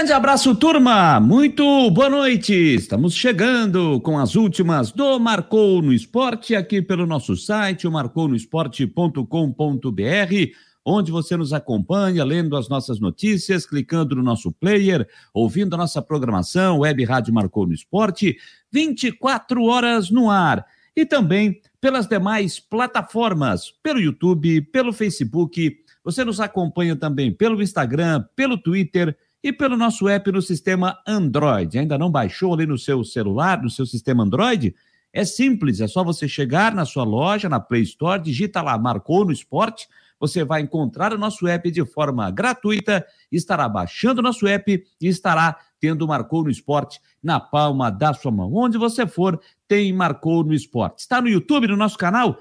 [0.00, 1.20] grande abraço, turma!
[1.20, 2.54] Muito boa noite!
[2.54, 10.54] Estamos chegando com as últimas do Marcou no Esporte aqui pelo nosso site, o marcounoesporte.com.br,
[10.82, 16.00] onde você nos acompanha lendo as nossas notícias, clicando no nosso player, ouvindo a nossa
[16.00, 18.38] programação, Web Rádio Marcou no Esporte,
[18.72, 20.64] 24 horas no ar.
[20.96, 25.76] E também pelas demais plataformas, pelo YouTube, pelo Facebook.
[26.02, 31.78] Você nos acompanha também pelo Instagram, pelo Twitter e pelo nosso app no sistema Android.
[31.78, 34.74] Ainda não baixou ali no seu celular, no seu sistema Android?
[35.12, 39.24] É simples, é só você chegar na sua loja, na Play Store, digita lá, marcou
[39.24, 39.88] no esporte,
[40.20, 45.08] você vai encontrar o nosso app de forma gratuita, estará baixando o nosso app e
[45.08, 48.52] estará tendo Marcou no Esporte na palma da sua mão.
[48.54, 51.00] Onde você for, tem Marcou no Esporte.
[51.00, 52.38] Está no YouTube, no nosso canal?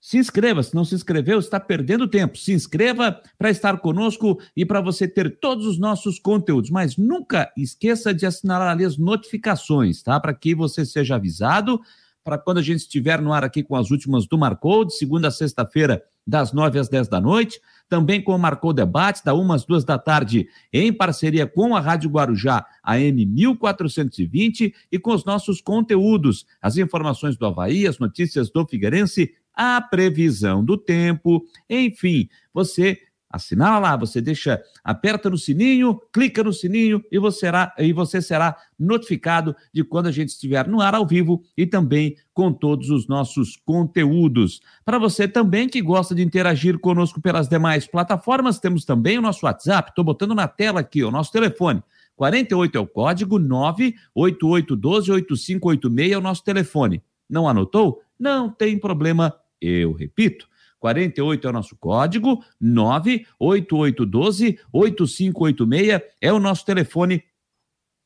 [0.00, 2.38] Se inscreva, se não se inscreveu, está perdendo tempo.
[2.38, 6.70] Se inscreva para estar conosco e para você ter todos os nossos conteúdos.
[6.70, 10.20] Mas nunca esqueça de assinalar ali as notificações, tá?
[10.20, 11.80] Para que você seja avisado
[12.28, 15.28] para quando a gente estiver no ar aqui com as últimas do Marcou, de segunda
[15.28, 17.58] a sexta-feira, das nove às dez da noite.
[17.88, 21.80] Também com o Marcou Debate, da uma às duas da tarde, em parceria com a
[21.80, 28.50] Rádio Guarujá, AM 1420, e com os nossos conteúdos, as informações do Havaí, as notícias
[28.50, 32.96] do Figueirense a previsão do tempo, enfim, você
[33.28, 38.22] assinala lá, você deixa, aperta no sininho, clica no sininho e você, será, e você
[38.22, 42.88] será notificado de quando a gente estiver no ar ao vivo e também com todos
[42.88, 44.60] os nossos conteúdos.
[44.84, 49.44] Para você também que gosta de interagir conosco pelas demais plataformas, temos também o nosso
[49.44, 51.82] WhatsApp, estou botando na tela aqui o nosso telefone.
[52.16, 53.38] 48 é o código
[54.16, 57.02] 988128586 é o nosso telefone.
[57.28, 58.00] Não anotou?
[58.18, 66.64] Não tem problema eu repito, 48 é o nosso código, 98812 8586 é o nosso
[66.64, 67.24] telefone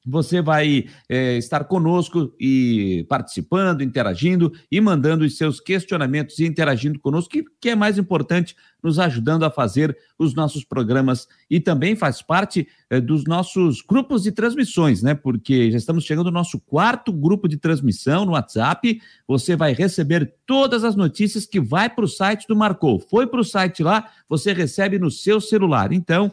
[0.04, 6.98] você vai é, estar conosco e participando, interagindo e mandando os seus questionamentos e interagindo
[6.98, 11.94] conosco, que, que é mais importante, nos ajudando a fazer os nossos programas e também
[11.94, 15.14] faz parte é, dos nossos grupos de transmissões, né?
[15.14, 19.00] Porque já estamos chegando no nosso quarto grupo de transmissão no WhatsApp.
[19.28, 22.98] Você vai receber todas as notícias que vai para o site do Marcou.
[22.98, 25.92] Foi para o site lá, você recebe no seu celular.
[25.92, 26.32] Então,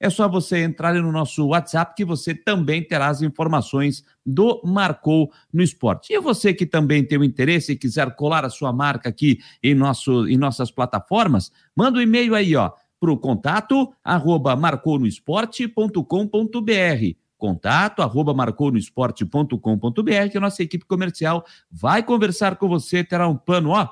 [0.00, 5.30] é só você entrar no nosso WhatsApp que você também terá as informações do Marcou
[5.52, 6.10] no Esporte.
[6.12, 9.74] E você que também tem o interesse e quiser colar a sua marca aqui em,
[9.74, 18.02] nosso, em nossas plataformas, manda um e-mail aí, ó, para o contato arroba marconoesporte.com.br contato
[18.02, 23.88] arroba marconoesporte.com.br que a nossa equipe comercial vai conversar com você, terá um plano, ó,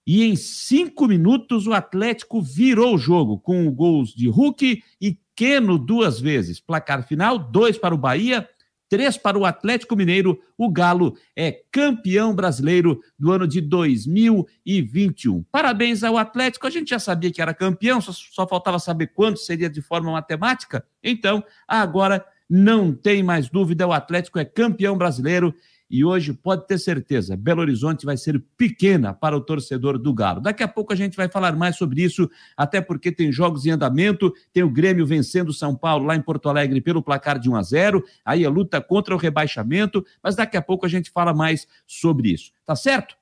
[0.06, 5.78] e em cinco minutos o Atlético virou o jogo com gols de Hulk e Queno
[5.78, 6.60] duas vezes.
[6.60, 8.48] Placar final: dois para o Bahia,
[8.88, 10.38] três para o Atlético Mineiro.
[10.56, 15.42] O Galo é campeão brasileiro do ano de 2021.
[15.50, 16.66] Parabéns ao Atlético.
[16.66, 20.12] A gente já sabia que era campeão, só, só faltava saber quando seria de forma
[20.12, 20.86] matemática.
[21.02, 25.54] Então, agora não tem mais dúvida: o Atlético é campeão brasileiro
[25.94, 30.40] e hoje pode ter certeza, Belo Horizonte vai ser pequena para o torcedor do Galo.
[30.40, 33.70] Daqui a pouco a gente vai falar mais sobre isso, até porque tem jogos em
[33.70, 37.48] andamento, tem o Grêmio vencendo o São Paulo lá em Porto Alegre pelo placar de
[37.48, 41.12] 1 a 0, aí a luta contra o rebaixamento, mas daqui a pouco a gente
[41.12, 42.50] fala mais sobre isso.
[42.66, 43.14] Tá certo?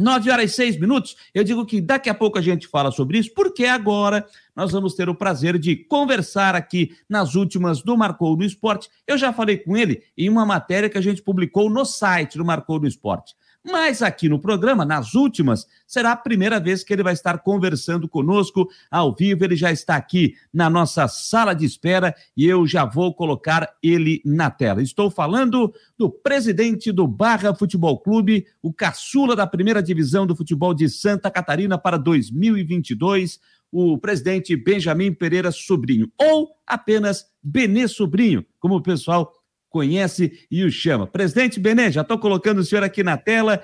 [0.00, 1.16] 9 horas e 6 minutos.
[1.34, 4.26] Eu digo que daqui a pouco a gente fala sobre isso, porque agora
[4.56, 8.88] nós vamos ter o prazer de conversar aqui nas últimas do Marcou no Esporte.
[9.06, 12.44] Eu já falei com ele em uma matéria que a gente publicou no site do
[12.44, 13.34] Marcou no Esporte.
[13.64, 18.08] Mas aqui no programa, nas últimas, será a primeira vez que ele vai estar conversando
[18.08, 19.44] conosco ao vivo.
[19.44, 24.22] Ele já está aqui na nossa sala de espera e eu já vou colocar ele
[24.24, 24.82] na tela.
[24.82, 30.72] Estou falando do presidente do Barra Futebol Clube, o caçula da primeira divisão do futebol
[30.72, 33.38] de Santa Catarina para 2022,
[33.70, 39.32] o presidente Benjamin Pereira Sobrinho, ou apenas Benê Sobrinho, como o pessoal
[39.70, 41.06] conhece e o chama.
[41.06, 43.62] Presidente Benê, já estou colocando o senhor aqui na tela.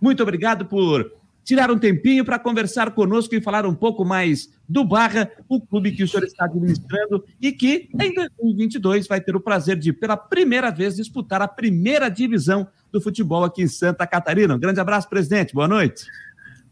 [0.00, 1.10] Muito obrigado por
[1.42, 5.92] tirar um tempinho para conversar conosco e falar um pouco mais do Barra, o clube
[5.92, 10.16] que o senhor está administrando e que em 2022 vai ter o prazer de, pela
[10.16, 14.56] primeira vez, disputar a primeira divisão do futebol aqui em Santa Catarina.
[14.56, 15.54] Um grande abraço, presidente.
[15.54, 16.04] Boa noite.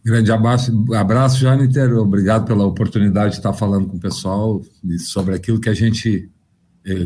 [0.04, 1.96] Grande abraço, abraço, Jâniter.
[1.96, 4.60] Obrigado pela oportunidade de estar falando com o pessoal
[4.98, 6.28] sobre aquilo que a gente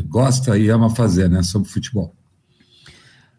[0.07, 2.13] gosta e ama fazer, né, sobre futebol.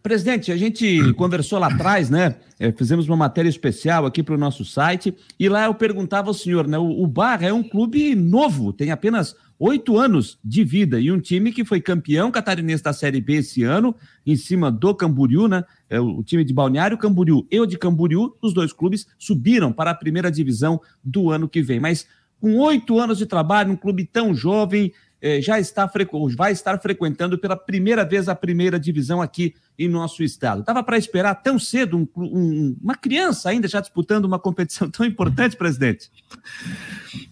[0.03, 2.37] Presidente, a gente conversou lá atrás, né?
[2.59, 6.35] É, fizemos uma matéria especial aqui para o nosso site e lá eu perguntava ao
[6.35, 6.79] senhor, né?
[6.79, 11.21] O, o Barra é um clube novo, tem apenas oito anos de vida e um
[11.21, 13.95] time que foi campeão catarinense da Série B esse ano,
[14.25, 15.65] em cima do Camboriú, né?
[15.91, 19.91] É, o time de Balneário Camboriú e o de Camboriú, os dois clubes subiram para
[19.91, 21.79] a primeira divisão do ano que vem.
[21.79, 22.07] Mas
[22.41, 25.91] com oito anos de trabalho, um clube tão jovem, eh, já está
[26.35, 30.61] vai estar frequentando pela primeira vez a primeira divisão aqui em nosso estado.
[30.61, 35.05] Estava para esperar tão cedo um, um, uma criança ainda já disputando uma competição tão
[35.05, 36.11] importante, presidente?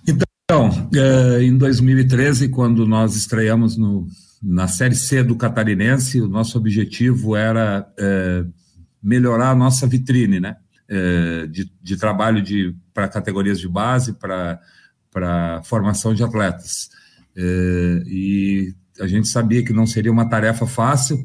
[0.07, 4.07] Então, eh, em 2013, quando nós estreamos no,
[4.43, 8.45] na Série C do Catarinense, o nosso objetivo era eh,
[9.03, 10.57] melhorar a nossa vitrine, né?
[11.51, 12.43] de, de trabalho
[12.95, 16.89] para categorias de base, para formação de atletas.
[17.41, 21.23] É, e a gente sabia que não seria uma tarefa fácil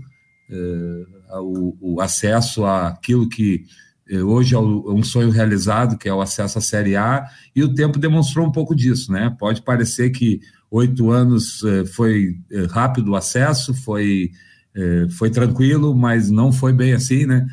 [0.48, 1.04] é,
[1.40, 3.64] o, o, acesso àquilo que
[4.08, 7.26] é, hoje é um sonho realizado, que é o acesso à Série A,
[7.56, 9.36] e o tempo demonstrou um pouco disso, né?
[9.40, 10.40] Pode parecer que
[10.70, 11.62] oito anos
[11.96, 12.36] foi
[12.70, 14.32] rápido o acesso, foi,
[15.12, 17.48] foi tranquilo, mas não foi bem assim, né?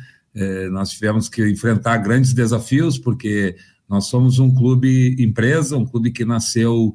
[0.71, 3.55] Nós tivemos que enfrentar grandes desafios, porque
[3.87, 6.93] nós somos um clube empresa, um clube que nasceu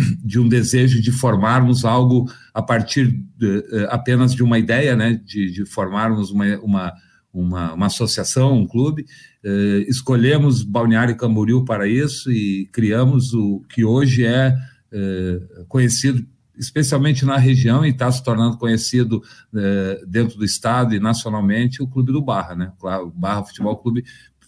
[0.24, 5.20] de um desejo de formarmos algo a partir de, eh, apenas de uma ideia, né,
[5.24, 6.92] de, de formarmos uma, uma,
[7.32, 9.06] uma, uma, associação, um clube.
[9.44, 14.56] Eh, escolhemos Balneário Camboriú para isso e criamos o que hoje é
[14.92, 16.26] eh, conhecido
[16.58, 19.22] especialmente na região e está se tornando conhecido
[19.54, 22.72] eh, dentro do estado e nacionalmente o Clube do Barra, né?
[22.80, 24.04] O Barra Futebol Clube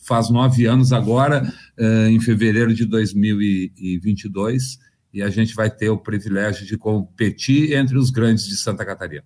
[0.06, 4.78] faz nove anos agora, eh, em fevereiro de 2022
[5.14, 9.24] e a gente vai ter o privilégio de competir entre os grandes de Santa Catarina.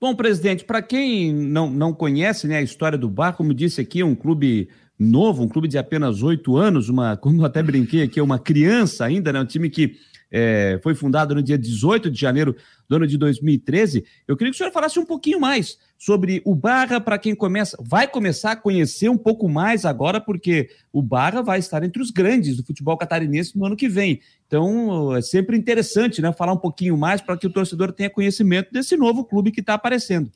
[0.00, 4.00] Bom, presidente, para quem não, não conhece né, a história do Bar, como disse aqui,
[4.00, 8.20] é um clube novo, um clube de apenas oito anos, uma, como até brinquei aqui,
[8.20, 9.96] é uma criança ainda, né, um time que
[10.30, 12.56] é, foi fundado no dia 18 de janeiro
[12.88, 14.04] do ano de 2013.
[14.28, 17.76] Eu queria que o senhor falasse um pouquinho mais sobre o Barra para quem começa,
[17.78, 22.10] vai começar a conhecer um pouco mais agora, porque o Barra vai estar entre os
[22.10, 24.18] grandes do futebol catarinense no ano que vem.
[24.46, 28.72] Então é sempre interessante, né, falar um pouquinho mais para que o torcedor tenha conhecimento
[28.72, 30.32] desse novo clube que está aparecendo.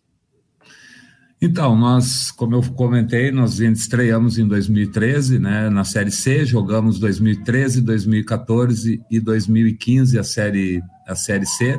[1.40, 7.80] Então, nós, como eu comentei, nós estreamos em 2013, né, na Série C, jogamos 2013,
[7.80, 11.78] 2014 e 2015 a Série, a série C.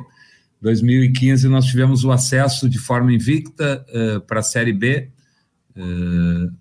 [0.62, 5.09] 2015 nós tivemos o acesso de forma invicta uh, para a Série B.
[5.75, 6.53] Uh,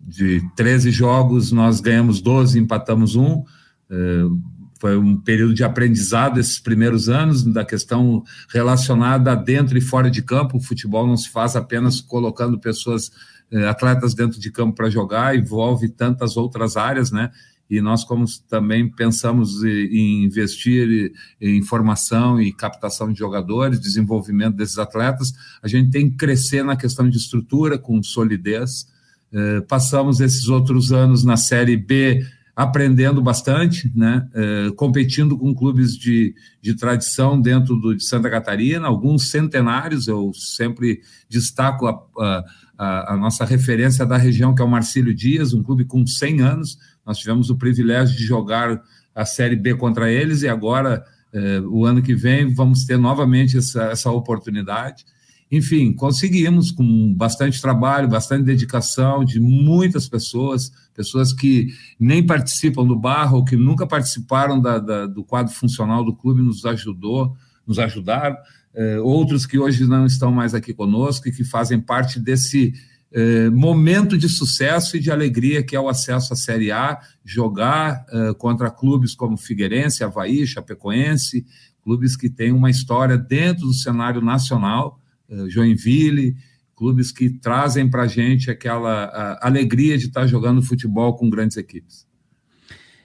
[0.00, 3.44] de 13 jogos, nós ganhamos 12, empatamos um.
[3.90, 4.42] Uh,
[4.82, 10.20] foi um período de aprendizado esses primeiros anos da questão relacionada dentro e fora de
[10.22, 10.56] campo.
[10.56, 13.12] O futebol não se faz apenas colocando pessoas,
[13.52, 17.30] eh, atletas dentro de campo para jogar, envolve tantas outras áreas, né?
[17.72, 21.10] E nós, como também pensamos em investir
[21.40, 26.76] em formação e captação de jogadores, desenvolvimento desses atletas, a gente tem que crescer na
[26.76, 28.86] questão de estrutura, com solidez.
[29.32, 32.22] Eh, passamos esses outros anos na Série B,
[32.54, 38.86] aprendendo bastante, né, uh, competindo com clubes de, de tradição dentro do, de Santa Catarina,
[38.86, 41.00] alguns centenários, eu sempre
[41.30, 42.44] destaco a,
[42.78, 46.40] a, a, nossa referência da região, que é o Marcílio Dias, um clube com 100
[46.42, 48.80] anos, nós tivemos o privilégio de jogar
[49.14, 53.58] a Série B contra eles e agora, uh, o ano que vem, vamos ter novamente
[53.58, 55.04] essa, essa oportunidade.
[55.50, 61.68] Enfim, conseguimos com bastante trabalho, bastante dedicação de muitas pessoas, pessoas que
[62.00, 66.64] nem participam do barro que nunca participaram da, da, do quadro funcional do clube, nos
[66.64, 68.36] ajudou, nos ajudaram.
[68.74, 72.72] É, outros que hoje não estão mais aqui conosco e que fazem parte desse
[73.12, 78.04] é, momento de sucesso e de alegria que é o acesso à Série A, jogar
[78.10, 81.44] é, contra clubes como Figueirense, Havaí, Chapecoense,
[81.82, 85.00] clubes que têm uma história dentro do cenário nacional
[85.32, 86.36] eh, Joinville,
[86.76, 91.56] clubes que trazem para a gente aquela alegria de estar tá jogando futebol com grandes
[91.56, 92.06] equipes.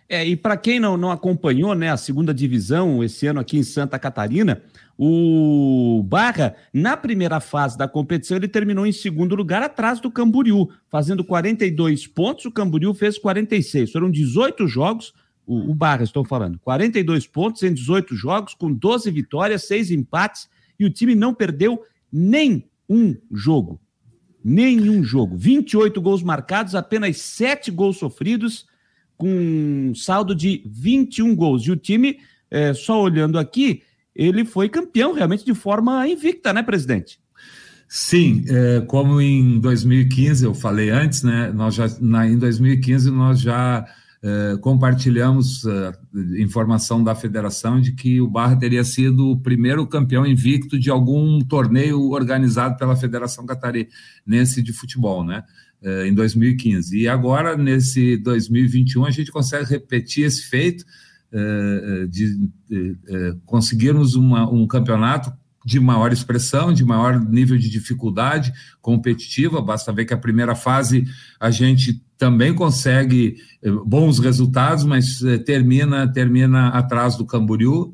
[0.10, 3.64] É, e para quem não, não acompanhou né, a segunda divisão esse ano aqui em
[3.64, 4.62] Santa Catarina,
[4.98, 10.70] o Barra, na primeira fase da competição, ele terminou em segundo lugar atrás do Camboriú,
[10.90, 12.46] fazendo 42 pontos.
[12.46, 13.92] O Camboriú fez 46.
[13.92, 15.14] Foram 18 jogos,
[15.46, 20.50] o, Barra, estou falando, 42 pontos em 18 jogos, com 12 vitórias, 6 empates,
[20.80, 23.80] e o time não perdeu nem um jogo.
[24.44, 25.38] Nenhum jogo.
[25.38, 28.66] 28 gols marcados, apenas 7 gols sofridos,
[29.16, 31.64] com um saldo de 21 gols.
[31.64, 33.84] E o time, é, só olhando aqui,
[34.18, 37.20] ele foi campeão realmente de forma invicta, né, presidente?
[37.88, 41.52] Sim, é, como em 2015 eu falei antes, né?
[41.54, 43.86] Nós já na, em 2015 nós já
[44.24, 45.94] eh, compartilhamos uh,
[46.40, 51.40] informação da federação de que o Barra teria sido o primeiro campeão invicto de algum
[51.40, 55.44] torneio organizado pela Federação Catarinense de Futebol, né?
[55.84, 56.98] Uh, em 2015.
[56.98, 60.84] E agora, nesse 2021, a gente consegue repetir esse feito
[62.10, 62.50] de
[63.46, 65.32] conseguirmos uma, um campeonato
[65.66, 69.62] de maior expressão, de maior nível de dificuldade competitiva.
[69.62, 71.06] Basta ver que a primeira fase
[71.40, 73.36] a gente também consegue
[73.86, 77.94] bons resultados, mas termina termina atrás do Camboriú,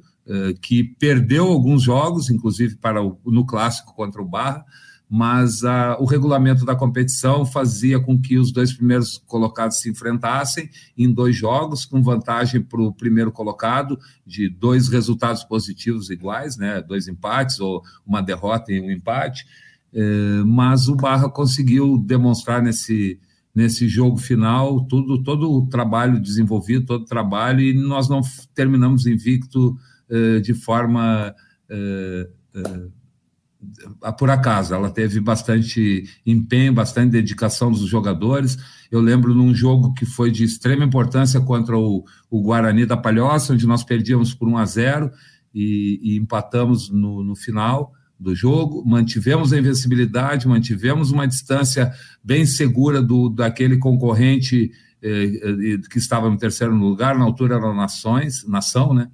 [0.61, 4.63] que perdeu alguns jogos, inclusive para o, no clássico contra o Barra
[5.15, 10.71] mas ah, o regulamento da competição fazia com que os dois primeiros colocados se enfrentassem
[10.97, 16.81] em dois jogos, com vantagem para o primeiro colocado, de dois resultados positivos iguais, né,
[16.81, 19.45] dois empates ou uma derrota e um empate,
[19.93, 23.19] eh, mas o Barra conseguiu demonstrar nesse,
[23.53, 28.21] nesse jogo final tudo, todo o trabalho desenvolvido, todo o trabalho, e nós não
[28.55, 29.77] terminamos invicto
[30.09, 31.35] eh, de forma
[31.69, 32.27] eh,
[34.17, 38.57] por acaso, ela teve bastante empenho, bastante dedicação dos jogadores.
[38.91, 43.53] Eu lembro num jogo que foi de extrema importância contra o, o Guarani da Palhoça,
[43.53, 45.11] onde nós perdíamos por 1 a 0
[45.53, 51.91] e, e empatamos no, no final do jogo, mantivemos a invencibilidade, mantivemos uma distância
[52.23, 57.73] bem segura do daquele concorrente eh, eh que estava no terceiro lugar, na altura era
[57.73, 59.09] Nações, Nação, né?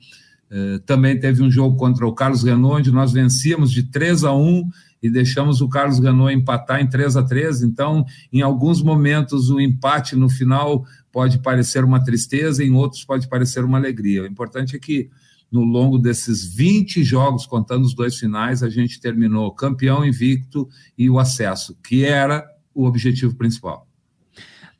[0.51, 4.33] Eh, também teve um jogo contra o Carlos Renault, onde nós vencíamos de 3 a
[4.33, 4.67] 1
[5.01, 9.59] e deixamos o Carlos Renault empatar em 3 a 3 Então, em alguns momentos, o
[9.59, 14.23] empate no final pode parecer uma tristeza, em outros pode parecer uma alegria.
[14.23, 15.09] O importante é que,
[15.51, 21.09] no longo desses 20 jogos, contando os dois finais, a gente terminou campeão invicto e
[21.09, 23.87] o acesso, que era o objetivo principal.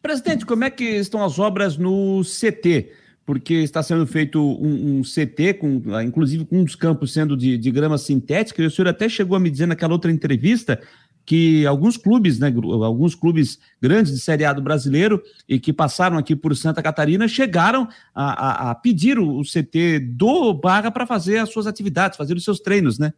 [0.02, 2.92] Presidente, como é que estão as obras no CT?
[3.30, 7.60] Porque está sendo feito um, um, CT, com, inclusive com um dos campos sendo de,
[7.60, 10.82] de grama sintética, e o senhor até chegou a me dizer naquela outra entrevista
[11.28, 12.52] que alguns clubes, né,
[12.84, 17.28] alguns clubes grandes de Série A do brasileiro e que passaram aqui por Santa Catarina
[17.28, 22.18] chegaram a, a, a pedir o, o CT do Barra para fazer as suas atividades,
[22.18, 23.14] fazer os seus treinos, né?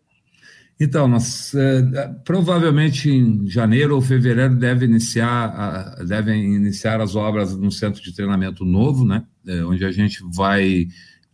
[0.83, 7.71] Então, nós é, provavelmente em janeiro ou fevereiro deve iniciar, devem iniciar as obras no
[7.71, 9.23] centro de treinamento novo, né?
[9.45, 10.87] É, onde a gente vai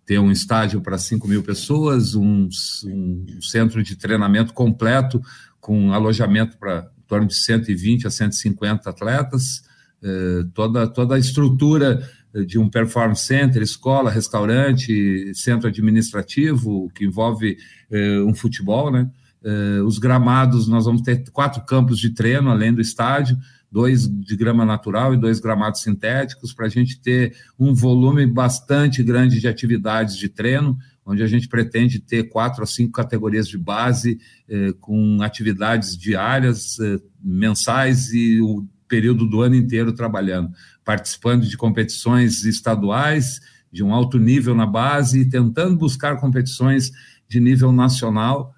[0.06, 2.50] ter um estádio para 5 mil pessoas, um,
[2.88, 5.22] um, centro de treinamento completo
[5.62, 9.64] com alojamento para em torno de 120 a 150 atletas,
[10.04, 12.06] é, toda, toda a estrutura
[12.46, 17.58] de um performance center, escola, restaurante, centro administrativo, que envolve
[18.28, 19.10] um futebol, né?
[19.44, 23.38] Uh, os gramados, nós vamos ter quatro campos de treino, além do estádio,
[23.72, 29.04] dois de grama natural e dois gramados sintéticos, para a gente ter um volume bastante
[29.04, 33.58] grande de atividades de treino, onde a gente pretende ter quatro a cinco categorias de
[33.58, 40.52] base, eh, com atividades diárias, eh, mensais e o período do ano inteiro trabalhando,
[40.84, 43.40] participando de competições estaduais
[43.72, 46.92] de um alto nível na base e tentando buscar competições
[47.28, 48.54] de nível nacional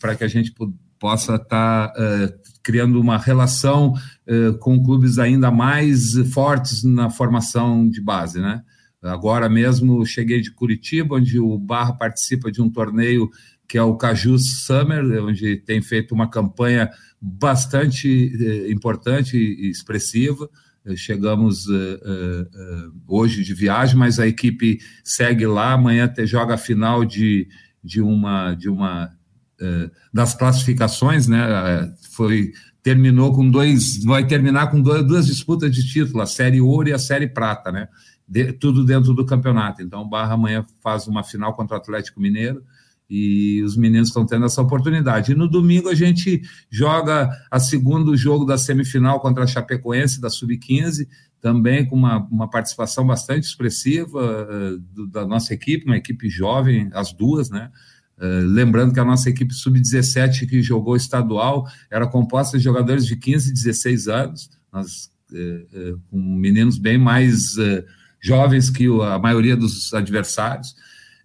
[0.00, 0.52] para que a gente
[1.00, 7.88] possa estar tá, uh, criando uma relação uh, com clubes ainda mais fortes na formação
[7.88, 8.62] de base, né?
[9.02, 13.30] Agora mesmo cheguei de Curitiba, onde o Barra participa de um torneio
[13.66, 20.50] que é o Caju Summer, onde tem feito uma campanha bastante eh, importante e expressiva.
[20.84, 25.72] Eh, chegamos uh, uh, hoje de viagem, mas a equipe segue lá.
[25.72, 27.48] Amanhã joga a final de,
[27.82, 29.10] de uma, de uma
[30.12, 31.92] das classificações, né?
[32.12, 32.52] Foi
[32.82, 36.92] terminou com dois, vai terminar com dois, duas disputas de título, a série ouro e
[36.92, 37.88] a série prata, né?
[38.26, 39.82] De, tudo dentro do campeonato.
[39.82, 42.62] Então, o Barra amanhã faz uma final contra o Atlético Mineiro
[43.08, 45.32] e os meninos estão tendo essa oportunidade.
[45.32, 46.40] E no domingo a gente
[46.70, 51.08] joga a segundo jogo da semifinal contra a Chapecoense da Sub-15,
[51.40, 56.88] também com uma, uma participação bastante expressiva uh, do, da nossa equipe, uma equipe jovem,
[56.92, 57.70] as duas, né?
[58.20, 63.16] Uh, lembrando que a nossa equipe sub-17 que jogou estadual era composta de jogadores de
[63.16, 67.54] 15 e 16 anos, nós, uh, com meninos bem mais
[68.20, 70.74] jovens que a maioria dos adversários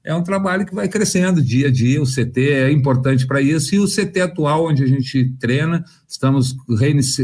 [0.06, 2.00] é um trabalho que vai crescendo dia a dia.
[2.02, 3.74] O CT é importante para isso.
[3.74, 6.56] E o CT atual, onde a gente treina, estamos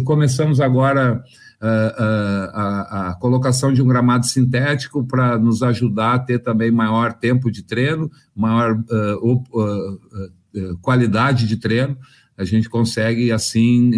[0.04, 1.24] começamos agora
[1.62, 6.39] a, ah, ah, a, a, colocação de um gramado sintético para nos ajudar a ter
[6.39, 11.96] também maior tempo de treino, maior uh, uh, qualidade de treino.
[12.36, 13.91] A gente consegue, assim,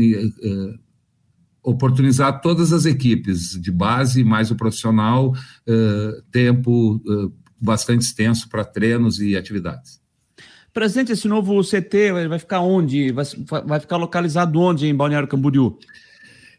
[1.64, 5.34] oportunizar todas as equipes de base, mais o profissional,
[6.30, 7.02] tempo
[7.62, 10.02] bastante extenso para treinos e atividades.
[10.74, 13.14] Presidente, esse novo CT vai ficar onde?
[13.14, 13.24] Vai,
[13.66, 15.78] vai ficar localizado onde em Balneário Camboriú?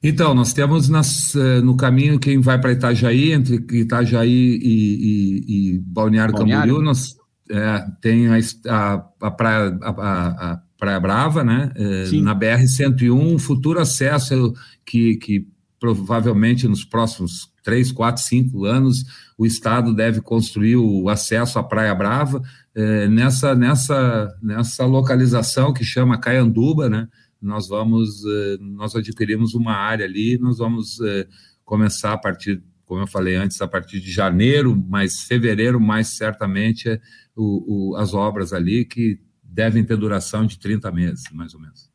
[0.07, 5.45] Então, nós temos nas, eh, no caminho quem vai para Itajaí, entre Itajaí e, e,
[5.49, 7.17] e Balneário, Balneário, Camboriú, nós
[7.51, 8.37] é, tem a,
[8.69, 11.73] a, a, praia, a, a, Praia Brava, né?
[11.75, 14.53] É, na BR-101, futuro acesso
[14.85, 15.47] que, que
[15.81, 19.05] provavelmente nos próximos três, quatro, cinco anos,
[19.39, 22.43] o Estado deve construir o acesso à Praia Brava,
[22.75, 27.09] é, nessa, nessa, nessa localização que chama Caianduba, né?
[27.45, 31.27] Nós vamos, é, nós adquirimos uma área ali, nós vamos é,
[31.65, 37.01] começar a partir, como eu falei antes, a partir de janeiro, mas fevereiro, mais certamente,
[37.37, 41.95] o, o, as obras ali que devem ter duração de 30 meses, mais ou menos.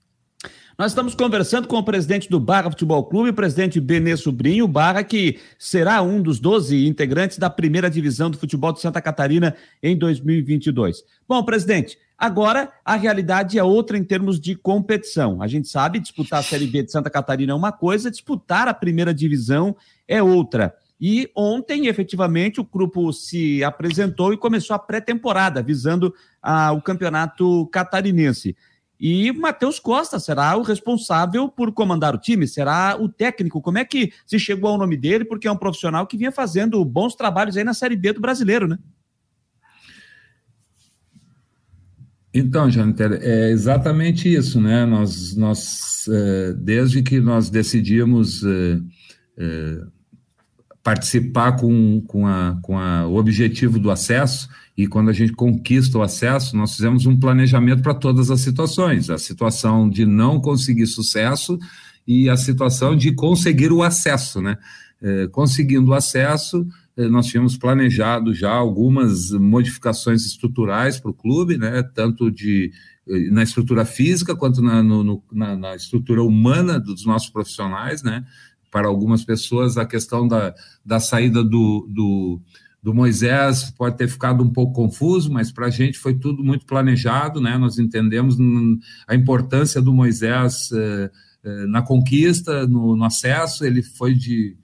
[0.78, 5.04] Nós estamos conversando com o presidente do Barra Futebol Clube, o presidente Benê Sobrinho, Barra
[5.04, 9.98] que será um dos 12 integrantes da primeira divisão do futebol de Santa Catarina em
[9.98, 11.04] 2022.
[11.28, 15.42] Bom, presidente, agora a realidade é outra em termos de competição.
[15.42, 18.74] A gente sabe, disputar a Série B de Santa Catarina é uma coisa, disputar a
[18.74, 19.76] primeira divisão
[20.08, 20.76] é outra.
[21.00, 27.68] E ontem, efetivamente, o grupo se apresentou e começou a pré-temporada, visando ah, o campeonato
[27.68, 28.56] catarinense.
[29.00, 33.62] E Matheus Costa será o responsável por comandar o time, será o técnico.
[33.62, 35.24] Como é que se chegou ao nome dele?
[35.24, 38.68] Porque é um profissional que vinha fazendo bons trabalhos aí na Série B do brasileiro,
[38.68, 38.78] né?
[42.34, 44.86] Então, Janter, é exatamente isso, né?
[44.86, 48.80] Nós, nós é, desde que nós decidimos é,
[49.38, 49.82] é,
[50.84, 55.98] participar com, com, a, com a, o objetivo do acesso, e quando a gente conquista
[55.98, 60.86] o acesso, nós fizemos um planejamento para todas as situações: a situação de não conseguir
[60.86, 61.58] sucesso
[62.08, 64.58] e a situação de conseguir o acesso, né?
[65.32, 66.68] Conseguindo o acesso,
[67.08, 71.84] nós tínhamos planejado já algumas modificações estruturais para o clube, né?
[71.94, 72.72] Tanto de
[73.08, 78.26] é, na estrutura física quanto na, no, na, na estrutura humana dos nossos profissionais, né?
[78.72, 80.54] Para algumas pessoas, a questão da,
[80.86, 82.42] da saída do, do
[82.82, 86.66] do Moisés pode ter ficado um pouco confuso, mas para a gente foi tudo muito
[86.66, 87.58] planejado, né?
[87.58, 88.38] Nós entendemos
[89.08, 91.12] a importância do Moisés eh,
[91.44, 94.56] eh, na conquista, no, no, acesso, ele foi de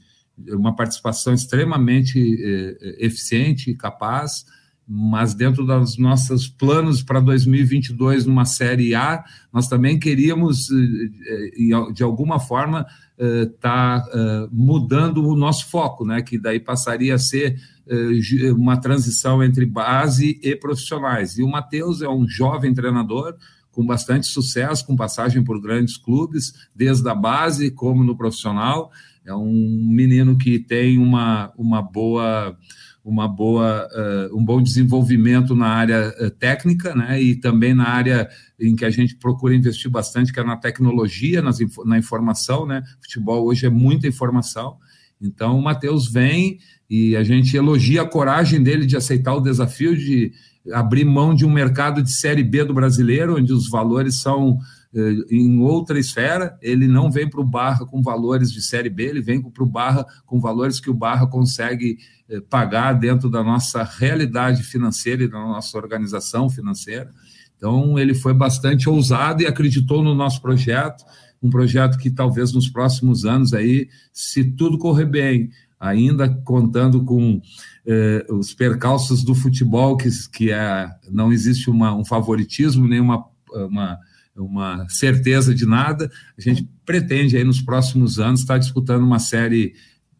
[0.49, 4.45] uma participação extremamente eh, eficiente e capaz,
[4.87, 10.67] mas dentro dos nossos planos para 2022 numa Série A, nós também queríamos,
[11.91, 12.85] de alguma forma,
[13.17, 16.21] estar tá, mudando o nosso foco, né?
[16.21, 21.37] Que daí passaria a ser eh, uma transição entre base e profissionais.
[21.37, 23.35] E o Matheus é um jovem treinador
[23.71, 28.91] com bastante sucesso, com passagem por grandes clubes, desde a base como no profissional.
[29.25, 32.57] É um menino que tem uma, uma boa
[33.03, 38.27] uma boa, uh, um bom desenvolvimento na área uh, técnica, né, e também na área
[38.59, 42.81] em que a gente procura investir bastante, que é na tecnologia, nas, na informação, né,
[42.99, 44.77] futebol hoje é muita informação,
[45.21, 46.57] então o Matheus vem
[46.89, 50.31] e a gente elogia a coragem dele de aceitar o desafio de
[50.73, 54.74] abrir mão de um mercado de Série B do brasileiro, onde os valores são eh,
[55.29, 59.21] em outra esfera, ele não vem para o Barra com valores de Série B, ele
[59.21, 61.97] vem para o Barra com valores que o Barra consegue
[62.29, 67.11] eh, pagar dentro da nossa realidade financeira e da nossa organização financeira.
[67.57, 71.03] Então, ele foi bastante ousado e acreditou no nosso projeto,
[71.43, 77.41] um projeto que talvez nos próximos anos aí, se tudo correr bem, ainda contando com
[77.85, 83.25] eh, os percalços do futebol, que, que é, não existe uma, um favoritismo, nem uma,
[84.35, 86.11] uma certeza de nada.
[86.37, 89.73] A gente pretende aí nos próximos anos estar disputando uma série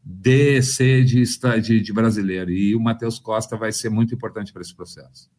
[0.04, 1.24] D, C de,
[1.62, 2.52] de, de brasileiro.
[2.52, 5.30] E o Matheus Costa vai ser muito importante para esse processo.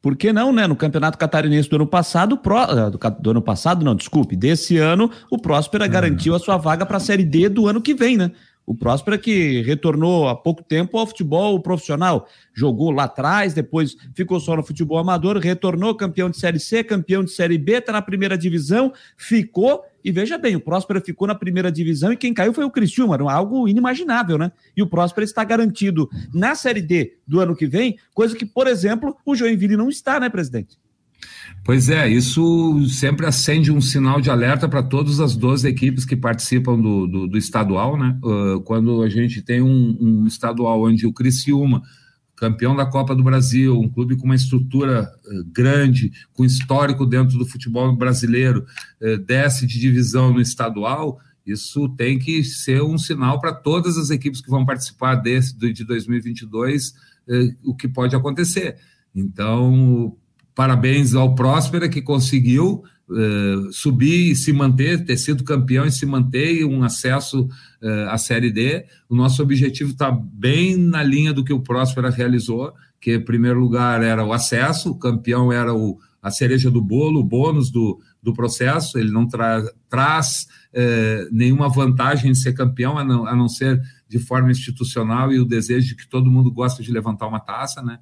[0.00, 0.66] Por que não, né?
[0.66, 5.10] No Campeonato Catarinense do ano passado, pro, ah, do, ano passado, não, desculpe, desse ano,
[5.30, 5.90] o Próspera uhum.
[5.90, 8.32] garantiu a sua vaga para a Série D do ano que vem, né?
[8.68, 14.38] O Próspera que retornou há pouco tempo ao futebol profissional, jogou lá atrás, depois ficou
[14.38, 18.02] só no futebol amador, retornou campeão de Série C, campeão de Série B, está na
[18.02, 22.52] primeira divisão, ficou, e veja bem, o Próspera ficou na primeira divisão e quem caiu
[22.52, 24.52] foi o Criciúma, algo inimaginável, né?
[24.76, 28.66] E o Próspera está garantido na Série D do ano que vem, coisa que, por
[28.66, 30.76] exemplo, o Joinville não está, né, presidente?
[31.64, 36.16] Pois é, isso sempre acende um sinal de alerta para todas as 12 equipes que
[36.16, 38.18] participam do, do, do estadual, né?
[38.24, 41.82] Uh, quando a gente tem um, um, estadual onde o Criciúma,
[42.34, 47.36] campeão da Copa do Brasil, um clube com uma estrutura uh, grande, com histórico dentro
[47.36, 48.64] do futebol brasileiro,
[49.02, 54.08] uh, desce de divisão no estadual, isso tem que ser um sinal para todas as
[54.08, 56.94] equipes que vão participar desse, de 2022,
[57.64, 58.76] o que pode acontecer.
[59.14, 60.16] Então,
[60.58, 66.04] Parabéns ao Próspera, que conseguiu uh, subir e se manter, ter sido campeão e se
[66.04, 67.44] manter um acesso
[67.80, 68.84] uh, à Série D.
[69.08, 73.60] O nosso objetivo está bem na linha do que o Próspera realizou, que em primeiro
[73.60, 78.00] lugar era o acesso, o campeão era o, a cereja do bolo, o bônus do,
[78.20, 83.36] do processo, ele não tra traz uh, nenhuma vantagem em ser campeão, a não, a
[83.36, 87.28] não ser de forma institucional e o desejo de que todo mundo gosta de levantar
[87.28, 88.00] uma taça, né?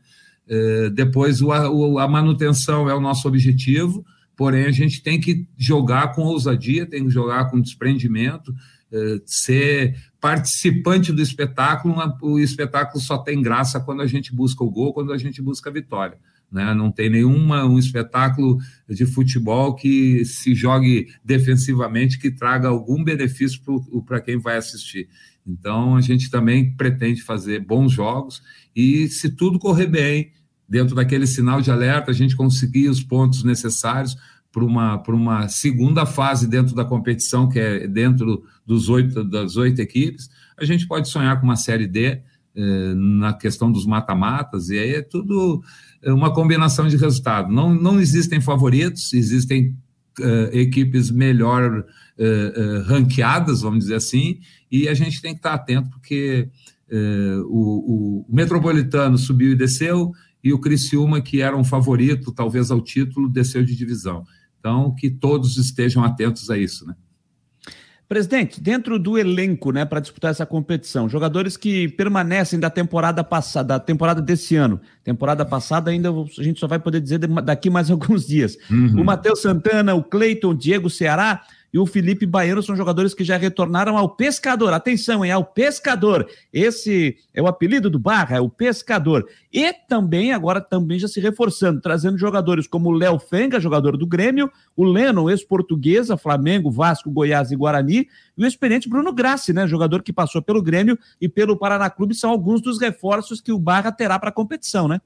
[0.49, 4.05] É, depois, a manutenção é o nosso objetivo,
[4.37, 8.55] porém, a gente tem que jogar com ousadia, tem que jogar com desprendimento,
[8.93, 11.97] é, ser participante do espetáculo.
[12.23, 15.71] O espetáculo só tem graça quando a gente busca o gol, quando a gente busca
[15.71, 16.19] a vitória.
[16.51, 16.73] Né?
[16.75, 23.61] Não tem nenhuma um espetáculo de futebol que se jogue defensivamente que traga algum benefício
[24.07, 25.09] para quem vai assistir.
[25.47, 28.43] Então a gente também pretende fazer bons jogos
[28.75, 30.33] e se tudo correr bem,
[30.69, 34.17] dentro daquele sinal de alerta, a gente conseguir os pontos necessários
[34.51, 39.81] para uma, uma segunda fase dentro da competição, que é dentro dos oito, das oito
[39.81, 42.23] equipes, a gente pode sonhar com uma Série D
[42.55, 45.63] eh, na questão dos mata-matas, e aí é tudo
[46.05, 47.53] uma combinação de resultado.
[47.53, 49.77] Não, não existem favoritos, existem
[50.19, 51.85] eh, equipes melhor
[52.19, 54.41] eh, eh ranqueadas, vamos dizer assim,
[54.73, 56.49] e a gente tem que estar atento, porque
[56.89, 60.13] é, o, o, Metropolitano subiu e desceu,
[60.47, 64.25] e o Criciúma, que era um favorito, talvez ao título, desceu de divisão.
[64.61, 66.95] Então, que todos estejam atentos a isso, né?
[68.09, 73.77] Presidente, dentro do elenco, né, para disputar essa competição, jogadores que permanecem da temporada passada,
[73.77, 77.91] da temporada desse ano, temporada passada ainda a gente só vai poder dizer daqui mais
[77.91, 78.57] alguns dias.
[78.71, 79.01] Uhum.
[79.01, 83.25] O Matheus Santana, o Cleiton, o Diego Ceará, e o Felipe Baiano são jogadores que
[83.25, 84.73] já retornaram ao Pescador.
[84.73, 85.33] Atenção, hein?
[85.33, 86.29] Ao Pescador.
[86.53, 89.27] Esse é o apelido do Barra, é o Pescador.
[89.53, 94.07] E também, agora também já se reforçando, trazendo jogadores como o Léo Fenga, jogador do
[94.07, 99.67] Grêmio, o Lennon, ex-portuguesa, Flamengo, Vasco, Goiás e Guarani, e o experiente Bruno Grassi, né?
[99.67, 103.59] Jogador que passou pelo Grêmio e pelo Paraná Clube, são alguns dos reforços que o
[103.59, 105.01] Barra terá para a competição, né?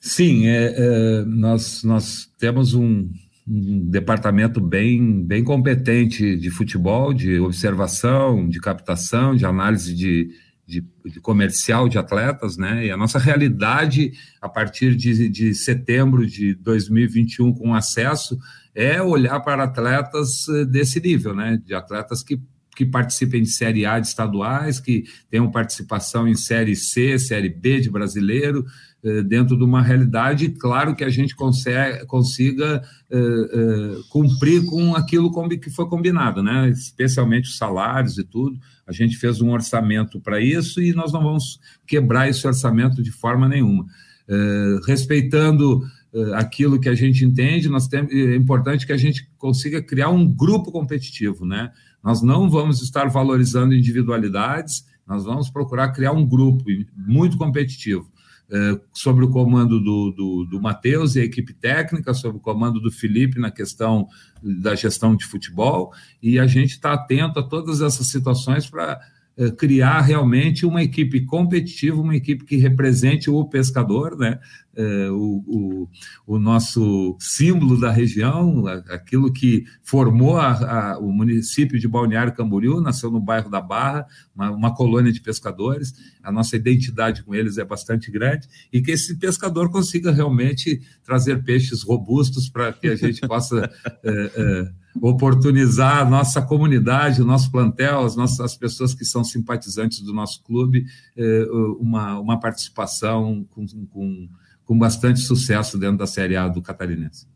[0.00, 3.08] Sim, é, é, nós, nós temos um,
[3.50, 10.30] um departamento bem, bem competente de futebol, de observação, de captação, de análise de,
[10.66, 12.86] de, de, comercial de atletas, né?
[12.86, 18.38] E a nossa realidade a partir de, de setembro de 2021 com acesso
[18.74, 21.58] é olhar para atletas eh, desse nível, né?
[21.64, 22.38] De atletas que,
[22.76, 27.80] que participem de Série A de estaduais, que tenham participação em Série C, Série B
[27.80, 28.66] de brasileiro,
[29.22, 35.70] dentro de uma realidade, claro que a gente consiga eh, eh, cumprir com aquilo que
[35.70, 36.68] foi combinado, né?
[36.68, 38.58] especialmente os salários e tudo.
[38.86, 43.12] A gente fez um orçamento para isso e nós não vamos quebrar esse orçamento de
[43.12, 43.86] forma nenhuma.
[44.86, 45.82] respeitando
[46.34, 50.26] aquilo que a gente entende, nós temos, é importante que a gente consiga criar um
[50.26, 51.70] grupo competitivo, né?
[52.02, 56.64] Nós não vamos estar valorizando individualidades, nós vamos procurar criar um grupo
[56.96, 58.10] muito competitivo.
[58.50, 62.80] Eh, sobre o comando do, do, do Matheus e a equipe técnica, sobre o comando
[62.80, 64.08] do Felipe na questão
[64.42, 68.98] da gestão de futebol, e a gente está atento a todas essas situações para
[69.36, 74.40] eh, criar realmente uma equipe competitiva, uma equipe que represente o pescador, né?
[74.80, 75.88] É, o, o,
[76.24, 80.52] o, nosso símbolo da região, aquilo que formou a,
[80.92, 85.20] a, o município de Balneário Camboriú, nasceu no bairro da Barra, uma, uma, colônia de
[85.20, 90.80] pescadores, a nossa identidade com eles é bastante grande, e que esse pescador consiga realmente
[91.02, 93.68] trazer peixes robustos para que a gente possa
[94.04, 99.24] é, é, oportunizar a nossa comunidade, o nosso plantel, as nossas as pessoas que são
[99.24, 100.86] simpatizantes do nosso clube,
[101.80, 104.28] uma, uma participação com, com
[104.68, 107.26] com bastante sucesso dentro da Série A do Catarinense.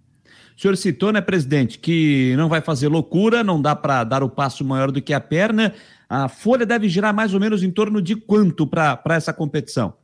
[0.54, 4.28] O senhor citou, né, presidente, que não vai fazer loucura, não dá para dar o
[4.28, 5.72] passo maior do que a perna.
[6.06, 9.94] A folha deve girar mais ou menos em torno de quanto para essa competição?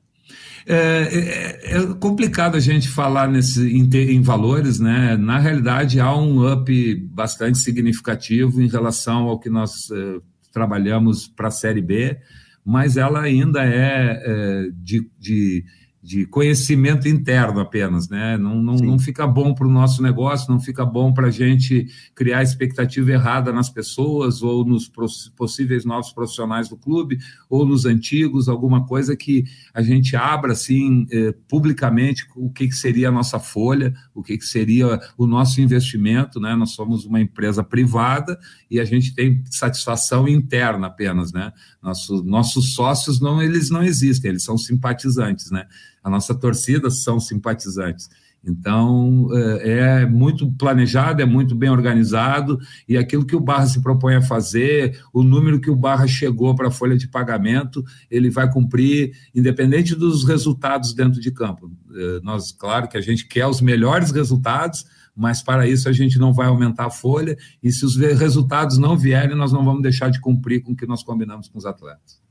[0.67, 5.15] É, é, é, complicado a gente falar nesse, em, em, valores, né?
[5.19, 10.17] Na realidade, há um up bastante significativo em relação ao que nós é,
[10.51, 12.17] trabalhamos para a Série B,
[12.65, 15.65] mas ela ainda é, é de, de
[16.09, 18.39] de conhecimento interno apenas, né?
[18.39, 21.87] Não, não, não fica bom para o nosso negócio, não fica bom para a gente
[22.15, 24.91] criar expectativa errada nas pessoas ou nos
[25.37, 29.45] possíveis novos profissionais do clube ou nos antigos, alguma coisa que
[29.75, 34.39] a gente abra assim eh, publicamente o que, que seria a nossa folha, o que,
[34.39, 36.57] que seria o nosso investimento, né?
[36.57, 38.39] Nós somos uma empresa privada
[38.71, 41.53] e a gente tem satisfação interna apenas, né?
[41.83, 45.67] Nossos, nossos sócios não, eles não existem, eles são simpatizantes, né?
[46.03, 48.09] A nossa torcida são simpatizantes.
[48.45, 52.59] Então, é, é muito planejado, é muito bem organizado,
[52.89, 56.55] e aquilo que o Barra se propõe a fazer, o número que o Barra chegou
[56.55, 61.71] para a folha de pagamento, ele vai cumprir, independente dos resultados dentro de campo.
[61.95, 66.19] É, nós, claro que a gente quer os melhores resultados, mas para isso a gente
[66.19, 70.11] não vai aumentar a folha, e se os resultados não vierem, nós não vamos deixar
[70.11, 72.28] de cumprir com o que nós combinamos com os atletas.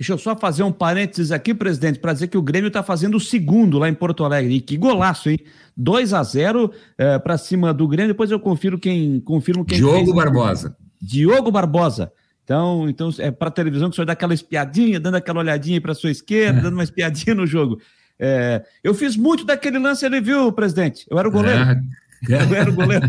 [0.00, 3.18] Deixa eu só fazer um parênteses aqui, presidente, para dizer que o Grêmio está fazendo
[3.18, 4.54] o segundo lá em Porto Alegre.
[4.54, 5.38] E que golaço, hein?
[5.76, 8.14] 2 a 0 é, para cima do Grêmio.
[8.14, 10.14] Depois eu confiro quem confirmo quem Diogo fez.
[10.14, 10.74] Barbosa.
[11.02, 12.10] Diogo Barbosa.
[12.42, 15.92] Então, então é para televisão que o senhor dá aquela espiadinha, dando aquela olhadinha para
[15.92, 16.62] sua esquerda, é.
[16.62, 17.78] dando uma espiadinha no jogo.
[18.18, 21.06] É, eu fiz muito daquele lance ali, viu, presidente?
[21.10, 21.60] Eu era o goleiro.
[21.60, 21.80] É.
[22.28, 23.06] Eu era o goleiro.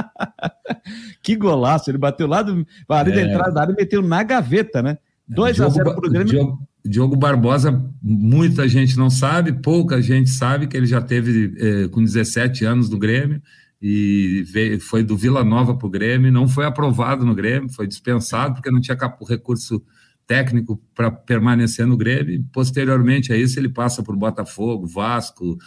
[1.22, 1.90] que golaço!
[1.90, 3.24] Ele bateu lá do, ali da é.
[3.24, 4.98] entrada da área e meteu na gaveta, né?
[5.34, 6.26] 2 a 0 para o Grêmio.
[6.26, 11.88] Diogo, Diogo, Barbosa, muita gente não sabe, pouca gente sabe que ele já teve eh,
[11.88, 13.40] com 17 anos no Grêmio
[13.80, 17.86] e veio, foi do Vila Nova para o Grêmio, não foi aprovado no Grêmio, foi
[17.86, 18.96] dispensado porque não tinha
[19.28, 19.82] recurso
[20.26, 22.44] técnico para permanecer no Grêmio.
[22.52, 25.58] Posteriormente a isso, ele passa por Botafogo, Vasco,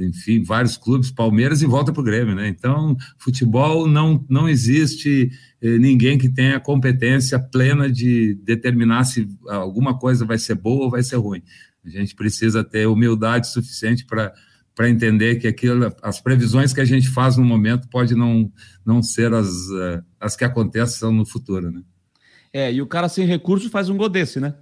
[0.00, 2.48] enfim, vários clubes, Palmeiras e volta para o Grêmio, né?
[2.48, 9.98] Então, futebol não, não existe eh, ninguém que tenha competência plena de determinar se alguma
[9.98, 11.42] coisa vai ser boa ou vai ser ruim.
[11.84, 14.32] A gente precisa ter humildade suficiente para
[14.72, 18.50] para entender que aquilo, as previsões que a gente faz no momento pode não,
[18.86, 21.82] não ser as, eh, as que acontecem no futuro, né?
[22.50, 24.54] É, e o cara sem recurso faz um gol desse, né?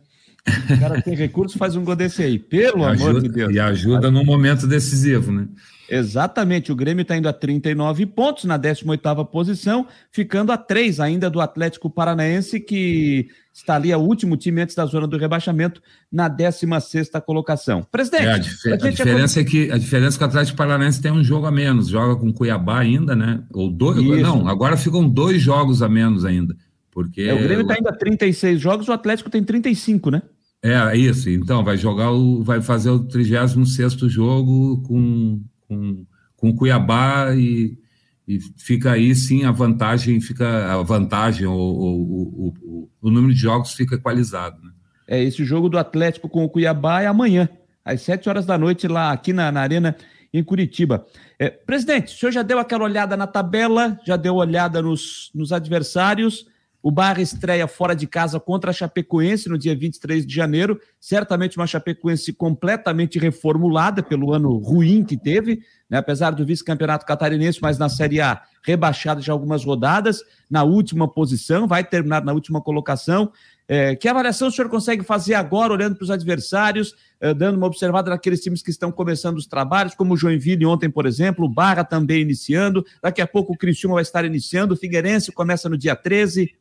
[0.70, 2.38] O cara tem recurso, faz um gol desse aí.
[2.38, 3.54] Pelo amor de Deus.
[3.54, 5.46] E ajuda no momento decisivo, né?
[5.88, 6.70] Exatamente.
[6.70, 11.40] O Grêmio está indo a 39 pontos na 18ª posição, ficando a 3 ainda do
[11.40, 15.82] Atlético Paranaense, que está ali, é o último time antes da zona do rebaixamento,
[16.12, 17.86] na 16ª colocação.
[17.90, 18.26] Presidente...
[18.26, 21.10] É, a, dif a, diferença é que a diferença é que o Atlético Paranaense tem
[21.10, 23.42] um jogo a menos, joga com Cuiabá ainda, né?
[23.52, 23.98] Ou dois...
[23.98, 24.20] Isso.
[24.20, 26.54] Não, agora ficam dois jogos a menos ainda.
[26.90, 30.22] Porque é, o Grêmio está indo a 36 jogos, o Atlético tem 35, né?
[30.62, 31.30] É, isso.
[31.30, 32.42] Então, vai jogar o.
[32.42, 37.78] vai fazer o 36 jogo com, com, com Cuiabá e,
[38.26, 43.40] e fica aí sim a vantagem, fica a vantagem, o, o, o, o número de
[43.40, 44.60] jogos fica equalizado.
[44.62, 44.70] Né?
[45.06, 47.48] É, esse jogo do Atlético com o Cuiabá é amanhã,
[47.84, 49.96] às 7 horas da noite, lá aqui na, na Arena
[50.32, 51.06] em Curitiba.
[51.38, 55.52] É, presidente, o senhor já deu aquela olhada na tabela, já deu olhada nos, nos
[55.52, 56.46] adversários.
[56.80, 60.80] O Barra estreia fora de casa contra a Chapecoense no dia 23 de janeiro.
[61.00, 65.60] Certamente uma Chapecoense completamente reformulada pelo ano ruim que teve,
[65.90, 65.98] né?
[65.98, 71.66] apesar do vice-campeonato catarinense, mas na Série A rebaixada já algumas rodadas, na última posição,
[71.66, 73.32] vai terminar na última colocação.
[73.66, 77.66] É, que avaliação o senhor consegue fazer agora, olhando para os adversários, é, dando uma
[77.66, 81.48] observada naqueles times que estão começando os trabalhos, como o Joinville ontem, por exemplo, o
[81.48, 85.76] Barra também iniciando, daqui a pouco o Criciúma vai estar iniciando, o Figueirense começa no
[85.76, 86.54] dia 13.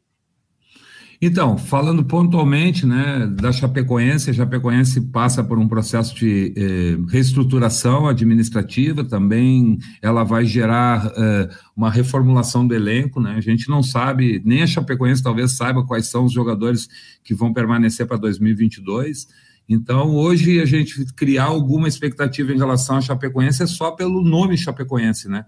[1.19, 8.07] Então, falando pontualmente né, da Chapecoense, a Chapecoense passa por um processo de eh, reestruturação
[8.07, 13.33] administrativa, também ela vai gerar eh, uma reformulação do elenco, né?
[13.35, 16.87] A gente não sabe, nem a Chapecoense talvez saiba quais são os jogadores
[17.23, 19.27] que vão permanecer para 2022.
[19.67, 24.55] Então, hoje, a gente criar alguma expectativa em relação à Chapecoense é só pelo nome
[24.55, 25.45] Chapecoense, né?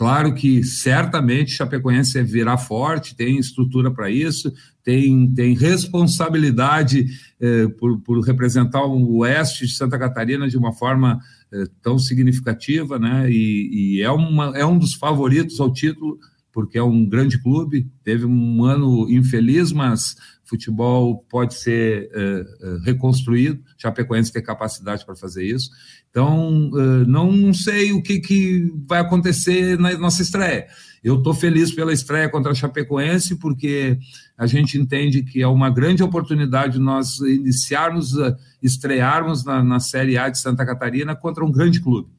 [0.00, 4.50] Claro que certamente Chapecoense virá forte, tem estrutura para isso,
[4.82, 7.04] tem, tem responsabilidade
[7.38, 11.20] eh, por, por, representar o oeste de Santa Catarina de uma forma
[11.52, 13.30] eh, tão significativa, né?
[13.30, 16.18] E, e, é, uma, é um dos favoritos ao título,
[16.52, 23.62] porque é um grande clube, teve um ano infeliz, mas futebol pode ser uh, reconstruído,
[23.78, 25.70] Chapecoense tem capacidade para fazer isso.
[26.10, 30.66] Então, uh, não sei o que, que vai acontecer na nossa estreia.
[31.04, 33.96] Eu estou feliz pela estreia contra a Chapecoense, porque
[34.36, 38.12] a gente entende que é uma grande oportunidade nós iniciarmos,
[38.60, 42.10] estrearmos na, na Série A de Santa Catarina contra um grande clube.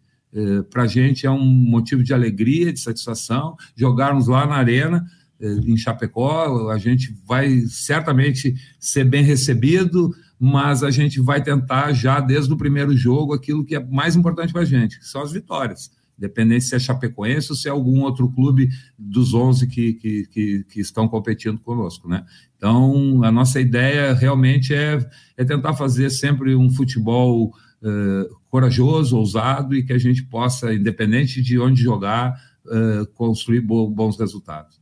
[0.70, 5.06] Para a gente é um motivo de alegria, de satisfação, jogarmos lá na arena,
[5.42, 11.92] eh, em Chapecó, a gente vai certamente ser bem recebido, mas a gente vai tentar
[11.94, 15.22] já desde o primeiro jogo aquilo que é mais importante para a gente, que são
[15.22, 15.92] as vitórias.
[16.18, 20.64] Independente se é Chapecoense ou se é algum outro clube dos 11 que, que, que,
[20.66, 22.24] que estão competindo conosco, né?
[22.56, 25.04] Então, a nossa ideia realmente é,
[25.36, 31.42] é tentar fazer sempre um futebol uh, corajoso, ousado e que a gente possa, independente
[31.42, 34.80] de onde jogar, uh, construir bons resultados.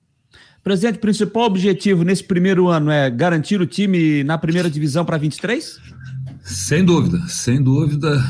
[0.63, 5.79] Presidente, principal objetivo nesse primeiro ano é garantir o time na primeira divisão para 23?
[6.43, 8.21] Sem dúvida, sem dúvida.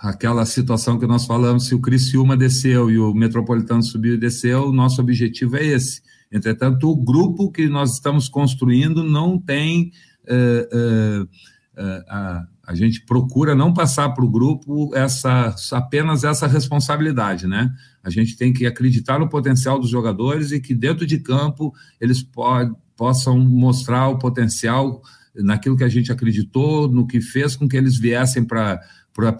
[0.00, 4.68] Aquela situação que nós falamos, se o Criciúma desceu e o Metropolitano subiu e desceu,
[4.68, 6.02] o nosso objetivo é esse.
[6.30, 9.92] Entretanto, o grupo que nós estamos construindo não tem.
[10.28, 17.46] Uh, uh, uh, a, gente procura não passar para o grupo essa, apenas essa responsabilidade,
[17.46, 17.70] né?
[18.02, 22.22] A gente tem que acreditar no potencial dos jogadores e que dentro de campo eles
[22.22, 22.44] po
[22.96, 25.02] possam mostrar o potencial
[25.34, 28.80] naquilo que a gente acreditou, no que fez com que eles viessem para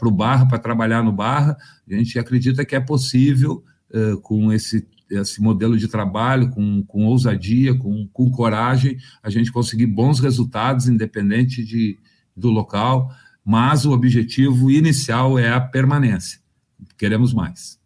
[0.02, 1.56] o Barra, para trabalhar no Barra.
[1.90, 7.06] A gente acredita que é possível, uh, com esse, esse modelo de trabalho, com, com
[7.06, 11.98] ousadia, com, com coragem, a gente conseguir bons resultados, independente de,
[12.36, 13.10] do local,
[13.44, 16.40] mas o objetivo inicial é a permanência.
[16.98, 17.78] Queremos mais.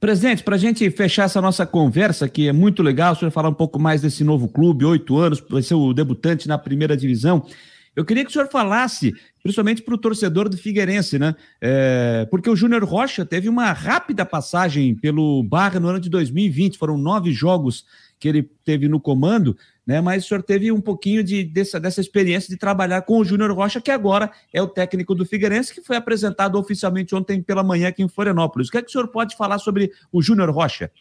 [0.00, 3.50] Presidente, para a gente fechar essa nossa conversa, que é muito legal, o senhor falar
[3.50, 7.46] um pouco mais desse novo clube, oito anos, vai ser o debutante na primeira divisão.
[7.94, 9.12] Eu queria que o senhor falasse,
[9.42, 11.34] principalmente para o torcedor do Figueirense, né?
[11.60, 16.78] É, porque o Júnior Rocha teve uma rápida passagem pelo Barra no ano de 2020,
[16.78, 17.84] foram nove jogos
[18.18, 19.56] que ele teve no comando,
[19.90, 20.00] né?
[20.00, 23.50] Mas o senhor teve um pouquinho de, dessa, dessa experiência de trabalhar com o Júnior
[23.50, 27.88] Rocha, que agora é o técnico do Figueirense, que foi apresentado oficialmente ontem pela manhã
[27.88, 28.68] aqui em Florianópolis.
[28.68, 30.92] O que é que o senhor pode falar sobre o Júnior Rocha?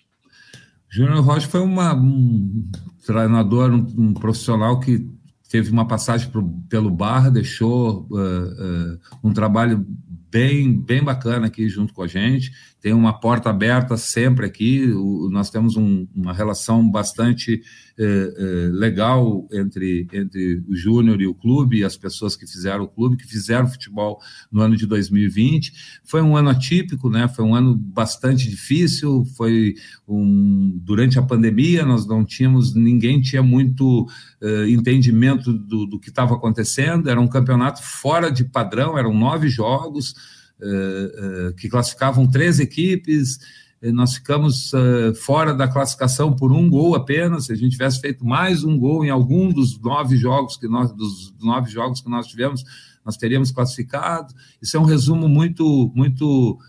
[0.90, 2.68] Júnior Rocha foi uma, um
[3.06, 5.08] treinador, um, um, profissional que
[5.52, 9.86] teve uma passagem pro, pelo Barra, deixou uh, uh, um trabalho
[10.32, 12.52] bem, bem bacana aqui junto com a gente.
[12.82, 14.90] Tem uma porta aberta sempre aqui.
[14.92, 17.62] O, nós temos um, uma relação bastante
[17.98, 22.86] eh, eh, legal entre, entre o Júnior e o clube, e as pessoas que fizeram
[22.86, 25.74] o clube, que fizeram futebol no ano de 2020.
[26.06, 27.28] Foi um ano atípico, né?
[27.28, 29.26] Foi um ano bastante difícil.
[29.36, 29.76] Foi
[30.08, 34.08] um, durante a pandemia, nós não tínhamos, ninguém tinha muito
[34.42, 37.10] eh, entendimento do, do que estava acontecendo.
[37.10, 40.39] Era um campeonato fora de padrão, eram nove jogos.
[40.62, 43.40] Uh, uh, que classificavam três equipes,
[43.82, 44.74] nós ficamos
[45.22, 47.46] fora da classificação por um gol apenas.
[47.46, 50.92] Se a gente tivesse feito mais um gol em algum dos nove jogos que nós,
[50.92, 52.66] dos nove jogos que nós tivemos,
[53.06, 54.34] nós teríamos classificado.
[54.62, 56.60] Isso é um resumo muito, muito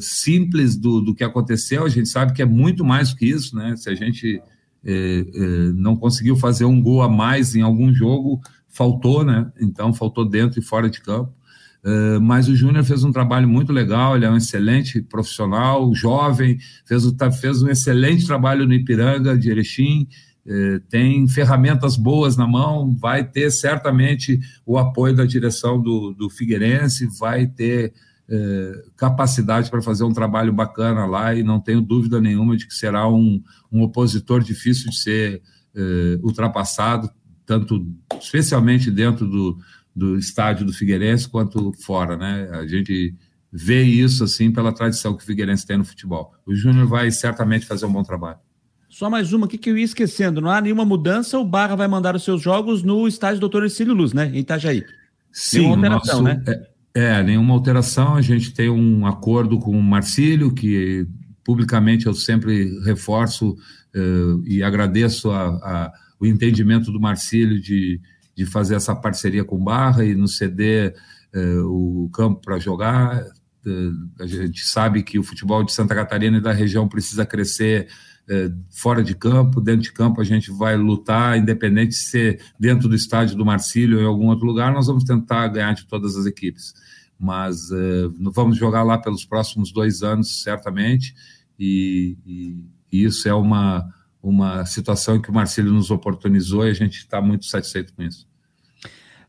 [0.00, 1.84] simples do, do que aconteceu.
[1.84, 3.76] A gente sabe que é muito mais do que isso, né?
[3.76, 4.42] Se a gente
[5.76, 9.50] não conseguiu fazer um gol a mais em algum jogo, faltou, né?
[9.60, 11.37] Então faltou dentro e fora de campo.
[11.88, 16.58] Uh, mas o Júnior fez um trabalho muito legal, ele é um excelente profissional, jovem,
[16.84, 17.04] fez,
[17.40, 20.08] fez um excelente trabalho no Ipiranga de Erechim,
[20.50, 26.30] eh, tem ferramentas boas na mão, vai ter certamente o apoio da direção do, do
[26.30, 27.92] Figueirense, vai ter
[28.26, 32.72] eh, capacidade para fazer um trabalho bacana lá e não tenho dúvida nenhuma de que
[32.72, 35.42] será um, um opositor difícil de ser
[35.76, 37.10] eh, ultrapassado,
[37.44, 37.86] tanto
[38.18, 39.58] especialmente dentro do,
[39.94, 42.48] do estádio do Figueirense quanto fora, né?
[42.52, 43.14] A gente
[43.52, 46.32] vê isso assim pela tradição que o Figueirense tem no futebol.
[46.46, 48.38] O Júnior vai certamente fazer um bom trabalho.
[48.88, 50.40] Só mais uma aqui que eu ia esquecendo.
[50.40, 53.94] Não há nenhuma mudança, o Barra vai mandar os seus jogos no estádio Doutor Ercílio
[53.94, 54.30] Luz, né?
[54.32, 54.84] Em Itajaí.
[55.30, 56.64] Sim, nenhuma alteração, nosso, né?
[56.94, 58.14] É, é, nenhuma alteração.
[58.14, 61.06] A gente tem um acordo com o Marcílio, que
[61.44, 68.00] publicamente eu sempre reforço uh, e agradeço a, a, o entendimento do Marcílio de,
[68.38, 70.94] de fazer essa parceria com Barra e nos ceder
[71.34, 73.20] uh, o campo para jogar.
[73.66, 77.88] Uh, a gente sabe que o futebol de Santa Catarina e da região precisa crescer
[78.30, 82.88] é, fora de campo, dentro de campo a gente vai lutar, independente de ser dentro
[82.88, 86.14] do estádio do Marcílio ou em algum outro lugar, nós vamos tentar ganhar de todas
[86.14, 86.74] as equipes.
[87.18, 91.12] Mas é, vamos jogar lá pelos próximos dois anos, certamente,
[91.58, 93.88] e, e, e isso é uma,
[94.22, 98.27] uma situação que o Marcílio nos oportunizou e a gente está muito satisfeito com isso.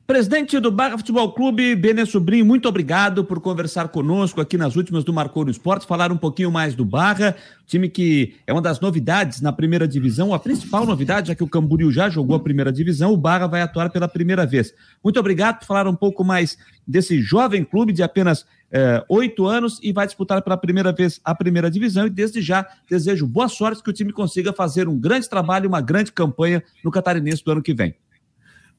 [0.09, 5.03] Presidente do Barra Futebol Clube, Benê Sobrinho, muito obrigado por conversar conosco aqui nas últimas
[5.03, 7.35] do Marcou no Esporte, falar um pouquinho mais do Barra,
[7.67, 11.47] time que é uma das novidades na primeira divisão, a principal novidade, já que o
[11.47, 14.73] Camboriú já jogou a primeira divisão, o Barra vai atuar pela primeira vez.
[15.03, 16.57] Muito obrigado por falar um pouco mais
[16.87, 21.35] desse jovem clube de apenas eh, oito anos e vai disputar pela primeira vez a
[21.35, 25.29] primeira divisão e desde já desejo boa sorte que o time consiga fazer um grande
[25.29, 27.93] trabalho, uma grande campanha no Catarinense do ano que vem.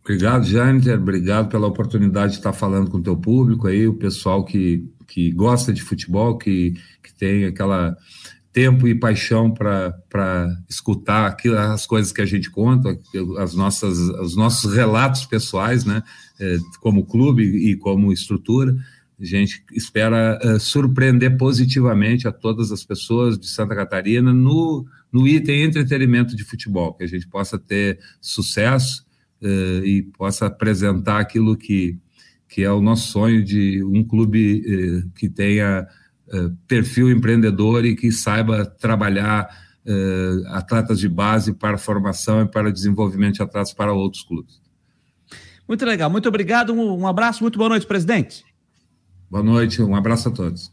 [0.02, 0.98] Obrigado, Jâniter.
[0.98, 5.30] Obrigado pela oportunidade de estar falando com o teu público aí, o pessoal que, que
[5.32, 7.96] gosta de futebol, que, que tem aquela
[8.52, 12.98] tempo e paixão para escutar aquilo, as coisas que a gente conta,
[13.38, 16.02] as nossas, os nossos relatos pessoais, né,
[16.40, 18.74] é, como clube e como estrutura.
[19.20, 25.28] A gente espera uh, surpreender positivamente a todas as pessoas de Santa Catarina no, no
[25.28, 29.04] item entretenimento de futebol, que a gente possa ter sucesso
[29.42, 31.98] uh, e possa apresentar aquilo que,
[32.48, 35.86] que é o nosso sonho de um clube uh, que tenha
[36.28, 39.70] uh, perfil empreendedor e que saiba trabalhar
[40.50, 44.60] atletas de base para formação e para desenvolvimento de atletas para outros clubes.
[45.66, 48.44] Muito legal, muito obrigado, um, um abraço, muito boa noite, presidente.
[49.28, 50.70] Boa noite, um abraço a todos.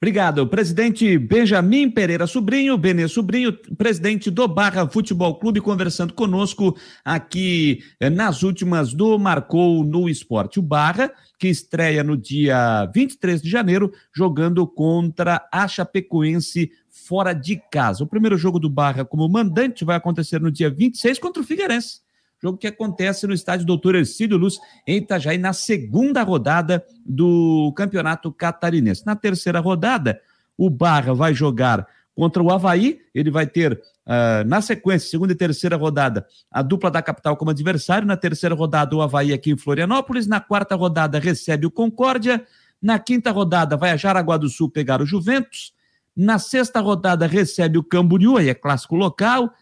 [0.00, 0.46] Obrigado.
[0.46, 8.08] Presidente Benjamin Pereira Sobrinho, Benê Sobrinho, presidente do Barra Futebol Clube, conversando conosco aqui eh,
[8.08, 10.60] nas últimas do Marcou no Esporte.
[10.60, 17.60] O Barra, que estreia no dia 23 de janeiro, jogando contra a Chapecoense fora de
[17.68, 18.04] casa.
[18.04, 22.06] O primeiro jogo do Barra como mandante vai acontecer no dia 26 contra o Figueirense
[22.40, 28.32] jogo que acontece no estádio Doutor Ercílio Luz, em Itajaí, na segunda rodada do Campeonato
[28.32, 29.04] Catarinense.
[29.04, 30.20] Na terceira rodada,
[30.56, 35.36] o Barra vai jogar contra o Havaí, ele vai ter, uh, na sequência, segunda e
[35.36, 39.56] terceira rodada, a dupla da capital como adversário, na terceira rodada, o Havaí aqui em
[39.56, 42.44] Florianópolis, na quarta rodada, recebe o Concórdia,
[42.82, 45.72] na quinta rodada, vai a Jaraguá do Sul pegar o Juventus,
[46.16, 49.52] na sexta rodada, recebe o Camboriú, aí é clássico local,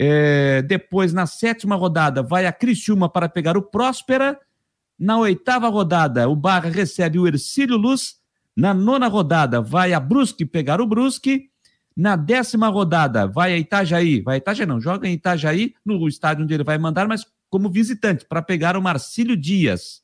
[0.00, 4.38] é, depois, na sétima rodada, vai a Criciúma para pegar o Próspera.
[4.96, 8.16] Na oitava rodada, o Barra recebe o Ercílio Luz.
[8.56, 11.50] Na nona rodada, vai a Brusque pegar o Brusque.
[11.96, 14.20] Na décima rodada, vai a Itajaí.
[14.20, 17.68] Vai a Itajaí, não, joga em Itajaí, no estádio onde ele vai mandar, mas como
[17.68, 20.00] visitante, para pegar o Marcílio Dias.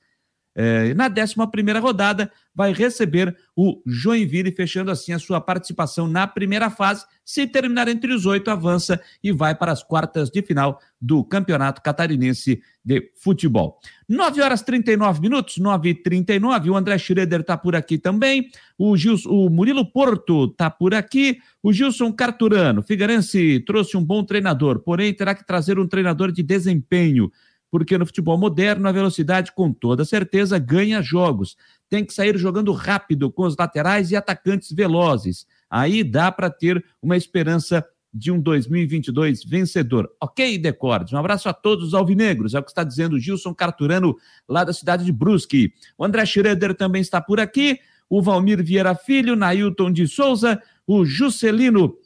[0.54, 1.34] É, na 11
[1.80, 7.04] rodada, vai receber o Joinville, fechando assim a sua participação na primeira fase.
[7.24, 11.82] Se terminar entre os oito, avança e vai para as quartas de final do Campeonato
[11.82, 13.80] Catarinense de Futebol.
[14.08, 18.50] 9 horas 39 minutos, 9 e 39 O André Schroeder está por aqui também.
[18.78, 21.38] O, Gilson, o Murilo Porto está por aqui.
[21.62, 22.82] O Gilson Carturano.
[22.82, 27.30] Figueirense trouxe um bom treinador, porém terá que trazer um treinador de desempenho
[27.74, 31.56] porque no futebol moderno a velocidade, com toda certeza, ganha jogos.
[31.90, 35.44] Tem que sair jogando rápido com os laterais e atacantes velozes.
[35.68, 40.08] Aí dá para ter uma esperança de um 2022 vencedor.
[40.22, 41.12] Ok, Decordes?
[41.12, 44.16] Um abraço a todos os alvinegros, é o que está dizendo Gilson Carturano,
[44.48, 45.72] lá da cidade de Brusque.
[45.98, 51.04] O André Schroeder também está por aqui, o Valmir Vieira Filho, Nailton de Souza, o
[51.04, 51.98] Juscelino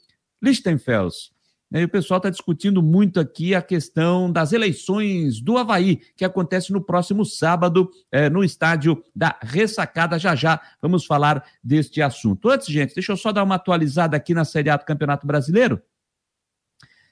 [0.43, 1.31] Lichtenfels.
[1.71, 6.73] E o pessoal está discutindo muito aqui a questão das eleições do Havaí, que acontece
[6.73, 10.19] no próximo sábado, é, no estádio da Ressacada.
[10.19, 12.49] Já já vamos falar deste assunto.
[12.49, 15.83] Antes, gente, deixa eu só dar uma atualizada aqui na Série A do Campeonato Brasileiro.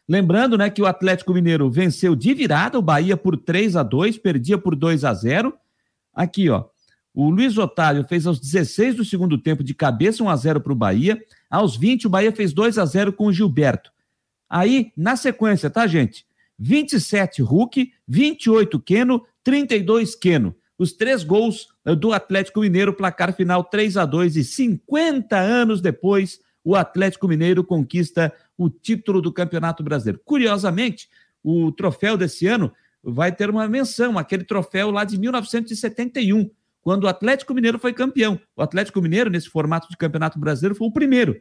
[0.08, 4.16] Lembrando, né, que o Atlético Mineiro venceu de virada o Bahia por 3 a 2,
[4.18, 5.52] perdia por 2 a 0.
[6.14, 6.64] Aqui, ó.
[7.12, 10.72] O Luiz Otávio fez aos 16 do segundo tempo de cabeça 1 a 0 para
[10.72, 11.20] o Bahia.
[11.50, 13.95] Aos 20 o Bahia fez 2 a 0 com o Gilberto.
[14.48, 16.26] Aí, na sequência, tá, gente?
[16.58, 20.54] 27 Hulk, 28 Queno, 32 Queno.
[20.78, 21.68] Os três gols
[21.98, 27.64] do Atlético Mineiro, placar final 3 a 2 e 50 anos depois, o Atlético Mineiro
[27.64, 30.20] conquista o título do Campeonato Brasileiro.
[30.24, 31.08] Curiosamente,
[31.42, 32.72] o troféu desse ano
[33.02, 36.50] vai ter uma menção, aquele troféu lá de 1971,
[36.82, 38.38] quando o Atlético Mineiro foi campeão.
[38.56, 41.40] O Atlético Mineiro, nesse formato de Campeonato Brasileiro, foi o primeiro.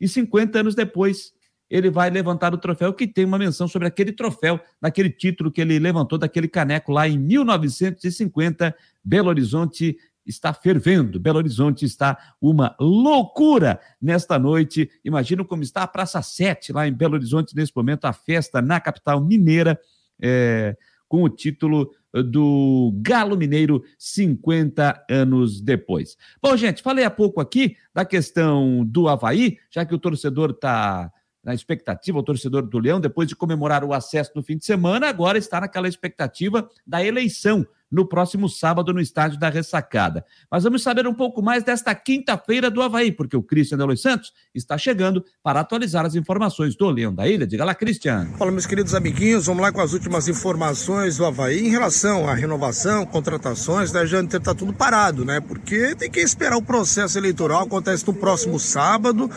[0.00, 1.32] E 50 anos depois,
[1.70, 5.60] ele vai levantar o troféu, que tem uma menção sobre aquele troféu, naquele título que
[5.60, 8.74] ele levantou daquele caneco lá em 1950.
[9.04, 11.20] Belo Horizonte está fervendo.
[11.20, 14.90] Belo Horizonte está uma loucura nesta noite.
[15.04, 18.80] Imagina como está a Praça 7 lá em Belo Horizonte nesse momento, a festa na
[18.80, 19.78] capital mineira,
[20.20, 20.76] é,
[21.08, 26.16] com o título do Galo Mineiro 50 anos depois.
[26.42, 31.12] Bom, gente, falei há pouco aqui da questão do Havaí, já que o torcedor está
[31.46, 35.08] na expectativa, o torcedor do Leão, depois de comemorar o acesso no fim de semana,
[35.08, 40.24] agora está naquela expectativa da eleição no próximo sábado no estádio da Ressacada.
[40.50, 44.32] Mas vamos saber um pouco mais desta quinta-feira do Havaí, porque o Cristian Delois Santos
[44.52, 47.46] está chegando para atualizar as informações do Leão da Ilha.
[47.46, 48.26] Diga lá, Cristian.
[48.36, 52.34] Fala, meus queridos amiguinhos, vamos lá com as últimas informações do Havaí em relação à
[52.34, 54.04] renovação, contratações, né?
[54.04, 55.40] Já está tudo parado, né?
[55.40, 59.30] Porque tem que esperar o processo eleitoral, acontece no próximo sábado.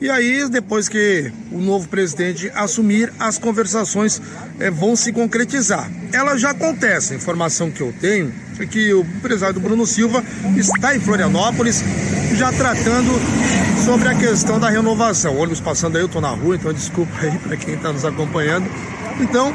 [0.00, 4.20] E aí, depois que o novo presidente assumir, as conversações
[4.58, 5.88] é, vão se concretizar.
[6.12, 7.14] Ela já acontece.
[7.14, 10.22] A informação que eu tenho é que o empresário do Bruno Silva
[10.56, 11.82] está em Florianópolis,
[12.34, 13.12] já tratando
[13.84, 15.34] sobre a questão da renovação.
[15.34, 18.04] O ônibus passando aí, eu estou na rua, então desculpa aí para quem está nos
[18.04, 18.68] acompanhando.
[19.20, 19.54] Então,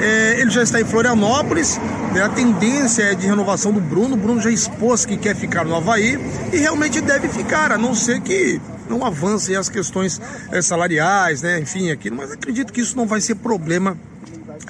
[0.00, 1.80] é, ele já está em Florianópolis,
[2.12, 4.14] né, a tendência é de renovação do Bruno.
[4.14, 6.18] O Bruno já expôs que quer ficar no Havaí
[6.52, 10.20] e realmente deve ficar, a não ser que não avancem as questões
[10.50, 11.60] é, salariais, né?
[11.60, 13.96] Enfim, aquilo, mas acredito que isso não vai ser problema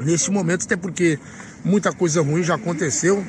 [0.00, 1.18] nesse momento, até porque
[1.64, 3.24] muita coisa ruim já aconteceu.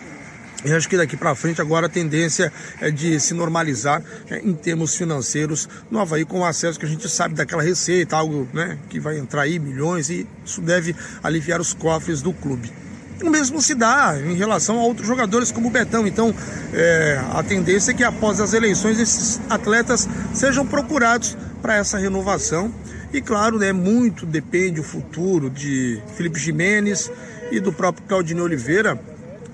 [0.64, 4.54] E acho que daqui para frente agora a tendência é de se normalizar né, em
[4.54, 8.78] termos financeiros no Havaí com o acesso que a gente sabe daquela receita, algo né,
[8.90, 12.74] que vai entrar aí milhões e isso deve aliviar os cofres do clube.
[13.22, 16.07] O mesmo se dá em relação a outros jogadores como o Betão.
[16.07, 16.34] Então,
[16.74, 22.74] é, a tendência é que após as eleições esses atletas sejam procurados para essa renovação.
[23.11, 27.11] E claro, né, muito depende o futuro de Felipe Jimenez
[27.51, 28.99] e do próprio Claudinei Oliveira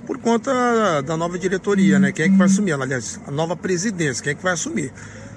[0.05, 2.11] por conta da nova diretoria, né?
[2.11, 2.73] Quem é que vai assumir?
[2.73, 4.93] Aliás, a nova presidência, quem é que vai assumir?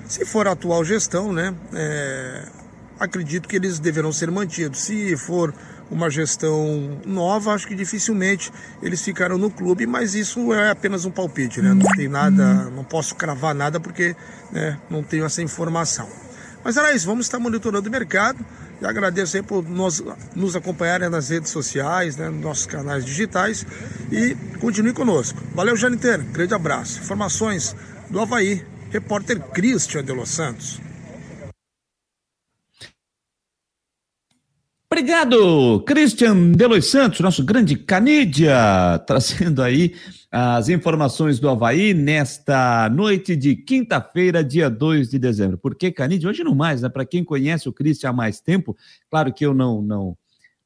[0.07, 1.55] Se for a atual gestão, né?
[1.73, 2.43] É,
[3.01, 4.81] acredito que eles deverão ser mantidos.
[4.81, 5.55] Se for
[5.91, 11.11] uma gestão nova, acho que dificilmente eles ficaram no clube, mas isso é apenas um
[11.11, 11.73] palpite, né?
[11.73, 14.15] Não tem nada, não posso cravar nada porque
[14.53, 16.09] né, não tenho essa informação.
[16.63, 18.45] Mas era isso, vamos estar monitorando o mercado.
[18.81, 20.03] E agradeço aí por nos,
[20.37, 23.67] nos acompanharem nas redes sociais, né, nos nossos canais digitais.
[24.13, 25.41] E continue conosco.
[25.55, 26.23] Valeu, Janiteiro.
[26.25, 27.01] Grande abraço.
[27.01, 27.75] Informações
[28.09, 28.65] do Havaí.
[28.91, 30.81] Repórter Christian de Los Santos.
[34.91, 38.57] Obrigado, Christian Delois Santos, nosso grande Canídia,
[39.07, 39.95] trazendo aí
[40.33, 45.59] as informações do Havaí nesta noite de quinta-feira, dia 2 de dezembro.
[45.59, 46.31] Por que Canídia?
[46.31, 46.89] Hoje não mais, né?
[46.89, 48.75] Para quem conhece o Christian há mais tempo,
[49.11, 50.17] claro que eu não, não,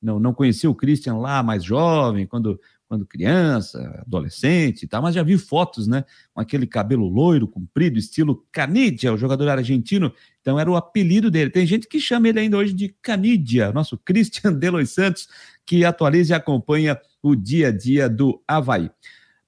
[0.01, 2.61] não, não conheci o Christian lá mais jovem, quando
[2.93, 6.05] quando criança, adolescente e tal, mas já vi fotos, né?
[6.35, 10.13] Com aquele cabelo loiro, comprido, estilo Canidia, o jogador argentino.
[10.43, 11.51] Então era o apelido dele.
[11.51, 15.29] Tem gente que chama ele ainda hoje de Canidia, nosso Christian Delois Santos,
[15.65, 18.91] que atualiza e acompanha o dia a dia do Havaí.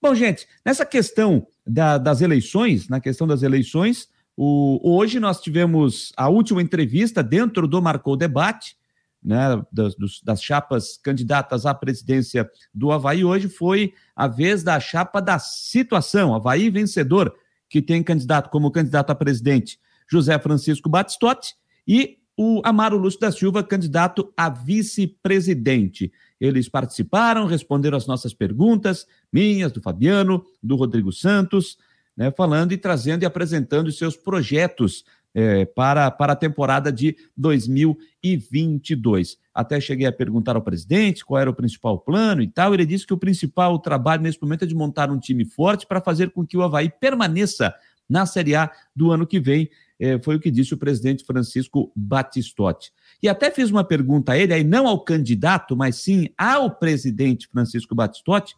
[0.01, 6.13] Bom, gente, nessa questão da, das eleições, na questão das eleições, o, hoje nós tivemos
[6.17, 8.77] a última entrevista dentro do Marcou Debate,
[9.23, 14.79] né, das, dos, das chapas candidatas à presidência do Havaí, hoje foi a vez da
[14.79, 17.35] chapa da situação, Havaí vencedor,
[17.69, 19.79] que tem candidato como candidato a presidente
[20.11, 21.55] José Francisco Batistotti
[21.87, 26.13] e o Amaro Lúcio da Silva, candidato a vice-presidente.
[26.41, 31.79] Eles participaram, responderam as nossas perguntas, minhas, do Fabiano, do Rodrigo Santos,
[32.17, 37.17] né, falando e trazendo e apresentando os seus projetos é, para, para a temporada de
[37.37, 39.37] 2022.
[39.53, 42.73] Até cheguei a perguntar ao presidente qual era o principal plano e tal.
[42.73, 46.01] Ele disse que o principal trabalho nesse momento é de montar um time forte para
[46.01, 47.75] fazer com que o Havaí permaneça
[48.09, 49.69] na Série A do ano que vem.
[49.99, 52.93] É, foi o que disse o presidente Francisco Batistotti.
[53.23, 57.49] E até fiz uma pergunta a ele, aí não ao candidato, mas sim ao presidente
[57.49, 58.55] Francisco Batistotti,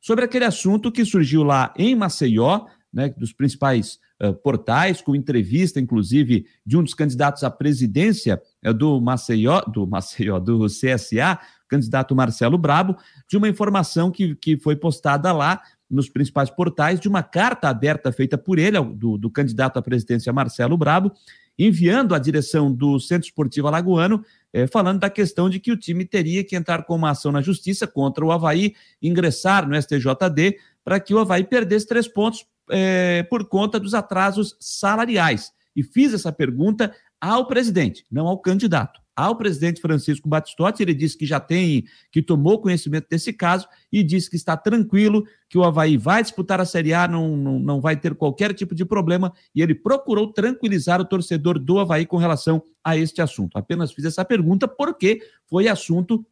[0.00, 5.78] sobre aquele assunto que surgiu lá em Maceió, né, dos principais uh, portais, com entrevista,
[5.78, 8.40] inclusive, de um dos candidatos à presidência
[8.76, 12.96] do Maceió, do Maceió, do CSA, candidato Marcelo Brabo,
[13.28, 18.12] de uma informação que, que foi postada lá nos principais portais de uma carta aberta
[18.12, 21.12] feita por ele, do, do candidato à presidência Marcelo Brabo,
[21.58, 26.04] enviando à direção do Centro Esportivo Alagoano, eh, falando da questão de que o time
[26.04, 31.00] teria que entrar com uma ação na justiça contra o Havaí, ingressar no STJD, para
[31.00, 35.52] que o Havaí perdesse três pontos eh, por conta dos atrasos salariais.
[35.74, 40.82] E fiz essa pergunta ao presidente, não ao candidato ao presidente Francisco Batistotti.
[40.82, 45.24] Ele disse que já tem, que tomou conhecimento desse caso e disse que está tranquilo,
[45.48, 48.74] que o Havaí vai disputar a Série A, não, não, não vai ter qualquer tipo
[48.74, 49.32] de problema.
[49.54, 53.56] E ele procurou tranquilizar o torcedor do Havaí com relação a este assunto.
[53.56, 56.24] Apenas fiz essa pergunta porque foi assunto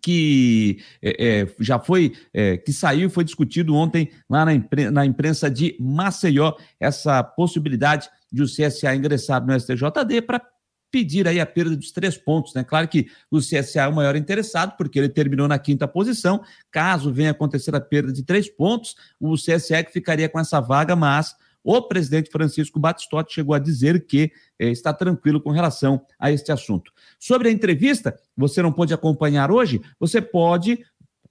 [0.00, 4.52] que é, é, já foi, é, que saiu foi discutido ontem lá na,
[4.90, 10.42] na imprensa de Maceió, essa possibilidade de o CSA ingressar no STJD para
[10.90, 12.64] pedir aí a perda dos três pontos, né?
[12.64, 16.42] Claro que o CSA é o maior interessado, porque ele terminou na quinta posição.
[16.70, 20.96] Caso venha acontecer a perda de três pontos, o CSA que ficaria com essa vaga,
[20.96, 26.30] mas o presidente Francisco Batistotti chegou a dizer que eh, está tranquilo com relação a
[26.30, 26.92] este assunto.
[27.18, 30.82] Sobre a entrevista, você não pode acompanhar hoje, você pode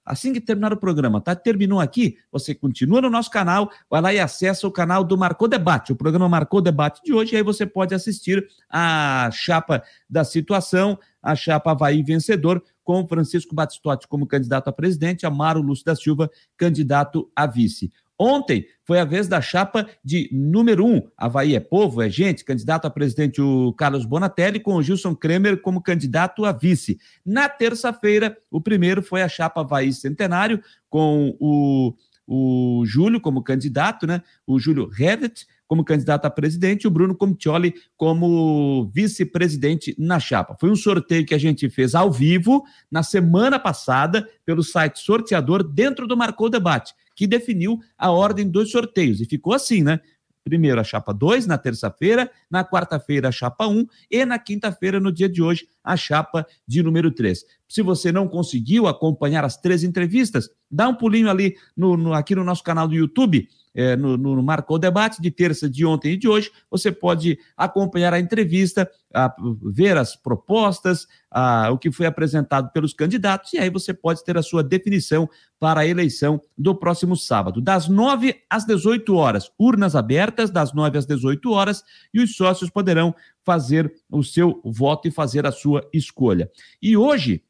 [0.08, 1.36] Assim que terminar o programa, tá?
[1.36, 5.46] Terminou aqui, você continua no nosso canal, vai lá e acessa o canal do Marcou
[5.46, 5.92] Debate.
[5.92, 11.36] O programa Marcou Debate de hoje, aí você pode assistir a chapa da situação, a
[11.36, 17.30] chapa Havaí vencedor, com Francisco Batistotti como candidato a presidente, Amaro Lúcio da Silva, candidato
[17.36, 17.92] a vice.
[18.18, 21.00] Ontem foi a vez da chapa de número um.
[21.16, 22.44] Havaí é povo, é gente.
[22.44, 26.98] Candidato a presidente o Carlos Bonatelli, com o Gilson Kremer como candidato a vice.
[27.24, 30.60] Na terça-feira, o primeiro foi a chapa Havaí Centenário,
[30.90, 31.94] com o,
[32.26, 34.20] o Júlio como candidato, né?
[34.44, 40.56] O Júlio Redet como candidato a presidente e o Bruno Comitioli como vice-presidente na chapa.
[40.58, 45.62] Foi um sorteio que a gente fez ao vivo na semana passada pelo site sorteador
[45.62, 49.20] dentro do Marcou Debate que definiu a ordem dos sorteios.
[49.20, 49.98] E ficou assim, né?
[50.44, 55.00] Primeiro a chapa 2 na terça-feira, na quarta-feira a chapa 1 um, e na quinta-feira,
[55.00, 57.44] no dia de hoje, a chapa de número 3.
[57.68, 62.36] Se você não conseguiu acompanhar as três entrevistas, dá um pulinho ali no, no aqui
[62.36, 63.48] no nosso canal do YouTube
[63.78, 66.50] é, no, no Marcou Debate de terça, de ontem e de hoje.
[66.68, 72.92] Você pode acompanhar a entrevista, a, ver as propostas, a, o que foi apresentado pelos
[72.92, 77.60] candidatos, e aí você pode ter a sua definição para a eleição do próximo sábado,
[77.60, 79.48] das 9 às 18 horas.
[79.56, 83.14] Urnas abertas, das 9 às 18 horas, e os sócios poderão
[83.44, 86.50] fazer o seu voto e fazer a sua escolha.
[86.82, 87.44] E hoje,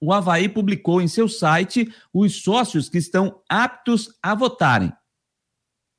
[0.00, 4.92] o Havaí publicou em seu site os sócios que estão aptos a votarem.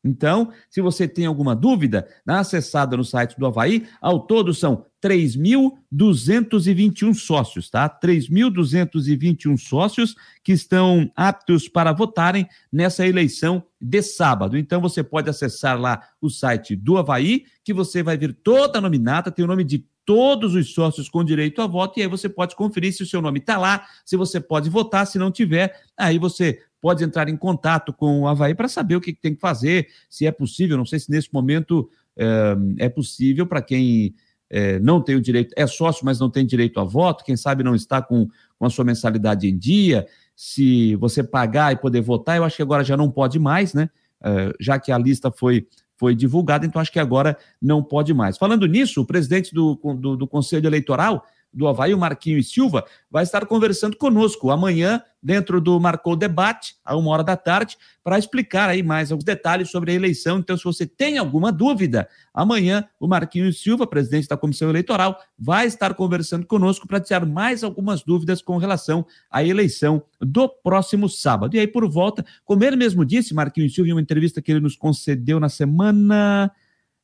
[0.07, 3.85] Então, se você tem alguma dúvida, dá acessada no site do Havaí.
[4.01, 7.89] Ao todo são 3.221 sócios, tá?
[7.89, 14.57] 3.221 sócios que estão aptos para votarem nessa eleição de sábado.
[14.57, 18.81] Então, você pode acessar lá o site do Havaí, que você vai ver toda a
[18.81, 22.29] nominata, tem o nome de todos os sócios com direito a voto, e aí você
[22.29, 25.81] pode conferir se o seu nome está lá, se você pode votar, se não tiver,
[25.97, 29.41] aí você pode entrar em contato com o Havaí para saber o que tem que
[29.41, 30.77] fazer, se é possível.
[30.77, 34.13] Não sei se nesse momento é, é possível para quem
[34.49, 37.63] é, não tem o direito, é sócio, mas não tem direito a voto, quem sabe
[37.63, 42.37] não está com, com a sua mensalidade em dia, se você pagar e poder votar,
[42.37, 43.89] eu acho que agora já não pode mais, né?
[44.23, 45.67] É, já que a lista foi,
[45.97, 48.37] foi divulgada, então acho que agora não pode mais.
[48.37, 53.23] Falando nisso, o presidente do, do, do Conselho Eleitoral do Havaí, o Marquinhos Silva, vai
[53.23, 58.69] estar conversando conosco amanhã, dentro do Marcou Debate, a uma hora da tarde, para explicar
[58.69, 60.37] aí mais alguns detalhes sobre a eleição.
[60.39, 65.65] Então, se você tem alguma dúvida, amanhã o Marquinhos Silva, presidente da Comissão Eleitoral, vai
[65.65, 71.55] estar conversando conosco para tirar mais algumas dúvidas com relação à eleição do próximo sábado.
[71.55, 74.61] E aí, por volta, como ele mesmo disse, Marquinhos Silva, em uma entrevista que ele
[74.61, 76.51] nos concedeu na semana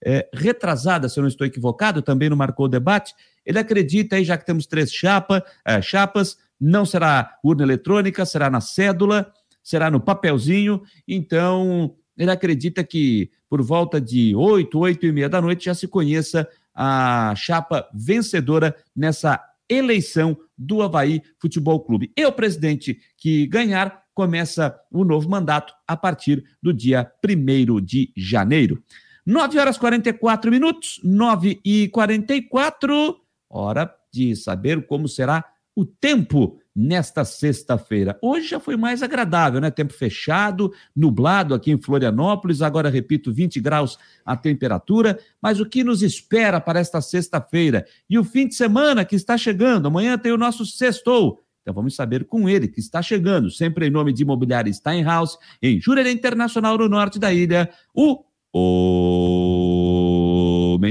[0.06, 3.14] é, retrasada, se eu não estou equivocado, também no Marcou Debate,
[3.46, 8.50] ele acredita aí, já que temos três chapa, é, chapas, não será urna eletrônica, será
[8.50, 9.32] na cédula,
[9.62, 15.42] será no papelzinho, então ele acredita que por volta de oito, oito e meia da
[15.42, 19.40] noite já se conheça a chapa vencedora nessa
[19.70, 22.12] eleição do Havaí Futebol Clube.
[22.18, 28.12] E o presidente que ganhar começa o novo mandato a partir do dia 1 de
[28.16, 28.82] janeiro.
[29.26, 33.18] 9 horas 44 minutos, 9 e 44,
[33.50, 35.46] hora de saber como será
[35.76, 38.18] o tempo nesta sexta-feira.
[38.22, 39.70] Hoje já foi mais agradável, né?
[39.70, 45.20] Tempo fechado, nublado aqui em Florianópolis, agora repito, 20 graus a temperatura.
[45.42, 47.86] Mas o que nos espera para esta sexta-feira?
[48.10, 49.88] E o fim de semana que está chegando?
[49.88, 51.44] Amanhã tem o nosso sextou.
[51.62, 55.80] Então vamos saber com ele, que está chegando, sempre em nome de Imobiliária Steinhaus, em
[55.80, 58.22] Jurerê Internacional, no norte da ilha, o
[58.56, 59.74] Homem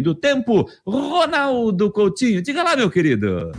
[0.02, 2.42] do Tempo, Ronaldo Coutinho.
[2.42, 3.52] Diga lá, meu querido.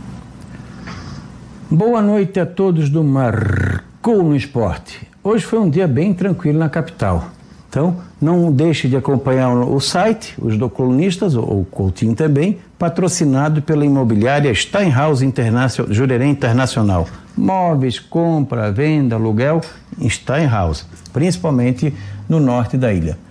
[1.70, 5.08] Boa noite a todos do Marcou no Esporte.
[5.22, 7.30] Hoje foi um dia bem tranquilo na capital.
[7.66, 13.86] Então, não deixe de acompanhar o site, os do colunistas, ou Coutinho também, patrocinado pela
[13.86, 17.08] imobiliária Steinhaus Internacional, Jurerê Internacional.
[17.34, 19.62] Móveis, compra, venda, aluguel
[20.08, 21.94] Steinhaus, principalmente
[22.28, 23.23] no norte da ilha.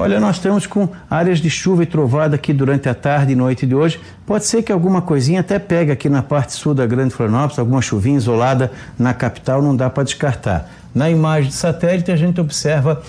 [0.00, 3.66] Olha, nós estamos com áreas de chuva e trovada aqui durante a tarde e noite
[3.66, 3.98] de hoje.
[4.24, 7.82] Pode ser que alguma coisinha até pegue aqui na parte sul da Grande Florianópolis, alguma
[7.82, 10.70] chuvinha isolada na capital, não dá para descartar.
[10.94, 13.02] Na imagem de satélite a gente observa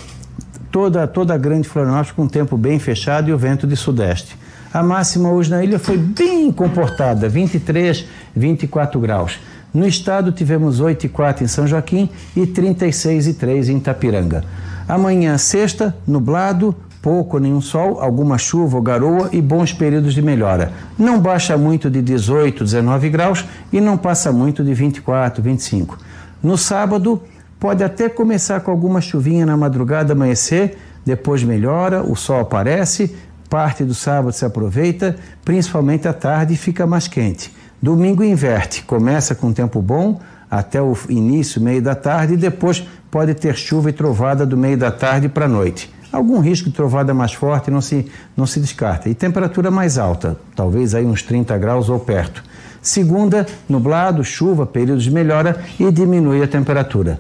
[0.71, 4.35] toda, toda a Grande Florianópolis com o tempo bem fechado e o vento de sudeste.
[4.73, 8.03] A máxima hoje na ilha foi bem comportada, 23,
[8.35, 9.39] 24 graus.
[9.71, 14.43] No estado tivemos 8,4 em São Joaquim e 36,3 em Itapiranga.
[14.89, 20.21] Amanhã, sexta, nublado, pouco ou nenhum sol, alguma chuva ou garoa e bons períodos de
[20.23, 20.71] melhora.
[20.97, 25.95] Não baixa muito de 18, 19 graus e não passa muito de 24, 25.
[26.41, 27.21] No sábado,
[27.59, 33.15] pode até começar com alguma chuvinha na madrugada, amanhecer, depois melhora, o sol aparece,
[33.47, 35.15] parte do sábado se aproveita,
[35.45, 37.53] principalmente à tarde fica mais quente.
[37.79, 40.19] Domingo inverte, começa com tempo bom
[40.49, 44.77] até o início, meio da tarde e depois pode ter chuva e trovada do meio
[44.77, 45.93] da tarde para a noite.
[46.11, 49.09] Algum risco de trovada mais forte não se, não se descarta.
[49.09, 52.43] E temperatura mais alta, talvez aí uns 30 graus ou perto.
[52.81, 57.19] Segunda, nublado, chuva, períodos de melhora e diminui a temperatura.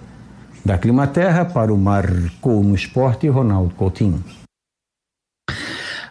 [0.65, 4.23] Da Climaterra para o Marcou no Esporte, Ronaldo Coutinho.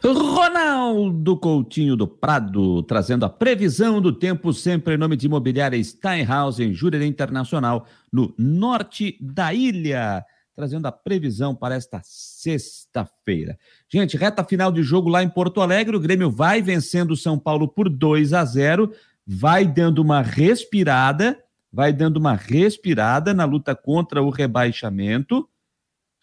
[0.03, 6.61] Ronaldo Coutinho do Prado, trazendo a previsão do tempo, sempre em nome de imobiliária Steinhaus,
[6.61, 10.25] em Jurerê Internacional, no norte da ilha.
[10.55, 13.59] Trazendo a previsão para esta sexta-feira.
[13.89, 15.97] Gente, reta final de jogo lá em Porto Alegre.
[15.97, 18.93] O Grêmio vai vencendo o São Paulo por 2 a 0,
[19.25, 21.39] vai dando uma respirada,
[21.73, 25.49] vai dando uma respirada na luta contra o rebaixamento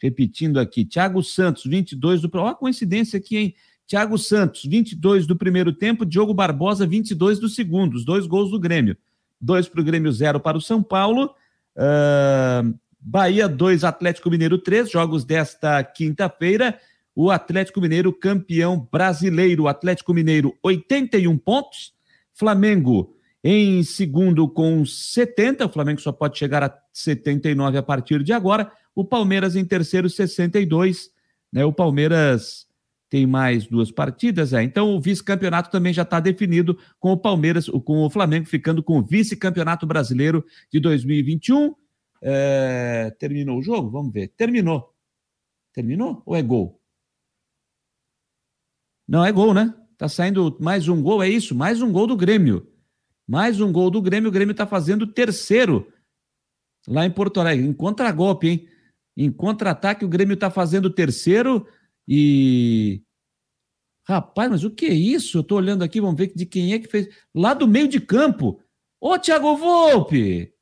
[0.05, 2.29] Repetindo aqui, Thiago Santos, 22 do.
[2.35, 3.55] Olha a coincidência aqui, hein?
[3.87, 8.59] Thiago Santos, 22 do primeiro tempo, Diogo Barbosa, 22 do segundo, os dois gols do
[8.59, 8.95] Grêmio.
[9.41, 11.33] Dois para o Grêmio, zero para o São Paulo.
[11.75, 16.79] Uh, Bahia 2, Atlético Mineiro 3, jogos desta quinta-feira.
[17.15, 19.63] O Atlético Mineiro campeão brasileiro.
[19.63, 21.93] O Atlético Mineiro 81 pontos.
[22.31, 25.65] Flamengo em segundo com 70.
[25.65, 28.71] O Flamengo só pode chegar a 79 a partir de agora.
[28.95, 31.11] O Palmeiras em terceiro, 62.
[31.51, 31.65] Né?
[31.65, 32.65] O Palmeiras
[33.09, 34.63] tem mais duas partidas, é.
[34.63, 38.97] Então o vice-campeonato também já está definido com o Palmeiras, com o Flamengo ficando com
[38.97, 41.75] o vice-campeonato brasileiro de 2021.
[42.21, 43.91] É, terminou o jogo?
[43.91, 44.29] Vamos ver.
[44.29, 44.93] Terminou.
[45.73, 46.81] Terminou ou é gol?
[49.07, 49.73] Não, é gol, né?
[49.97, 52.67] Tá saindo mais um gol, é isso, mais um gol do Grêmio.
[53.27, 55.91] Mais um gol do Grêmio, o Grêmio está fazendo terceiro
[56.87, 58.69] lá em Porto Alegre, em contra-golpe, hein?
[59.17, 61.67] Em contra-ataque, o Grêmio está fazendo o terceiro
[62.07, 63.01] e.
[64.07, 65.37] Rapaz, mas o que é isso?
[65.37, 67.07] Eu estou olhando aqui, vamos ver de quem é que fez.
[67.33, 68.61] Lá do meio de campo.
[68.99, 70.53] Ô, Thiago Volpe!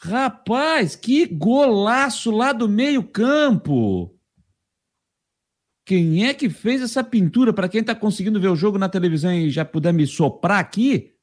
[0.00, 4.16] Rapaz, que golaço lá do meio campo!
[5.84, 7.52] Quem é que fez essa pintura?
[7.52, 11.14] Para quem está conseguindo ver o jogo na televisão e já puder me soprar aqui,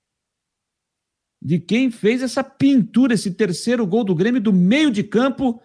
[1.45, 5.61] de quem fez essa pintura, esse terceiro gol do Grêmio do meio de campo.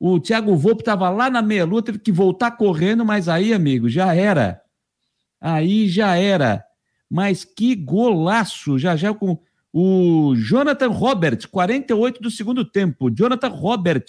[0.00, 4.14] O Thiago Volpe estava lá na meia-lua, teve que voltar correndo, mas aí, amigo, já
[4.14, 4.62] era.
[5.38, 6.64] Aí já era.
[7.10, 8.78] Mas que golaço!
[8.78, 9.38] Já já com
[9.70, 13.10] o Jonathan Robert, 48 do segundo tempo.
[13.10, 14.06] Jonathan Robert,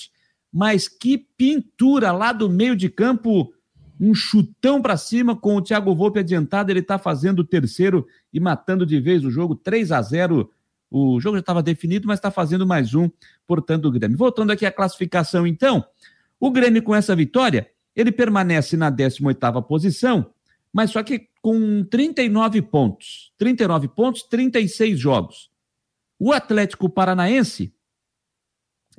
[0.50, 3.54] mas que pintura lá do meio de campo.
[4.00, 6.72] Um chutão para cima com o Thiago Volpe adiantado.
[6.72, 9.54] Ele está fazendo o terceiro e matando de vez o jogo.
[9.54, 10.50] 3 a 0
[10.90, 13.10] o jogo já estava definido, mas está fazendo mais um,
[13.46, 14.18] portanto, o Grêmio.
[14.18, 15.86] Voltando aqui à classificação, então,
[16.40, 20.34] o Grêmio com essa vitória, ele permanece na 18ª posição,
[20.72, 23.32] mas só que com 39 pontos.
[23.38, 25.50] 39 pontos, 36 jogos.
[26.18, 27.74] O Atlético Paranaense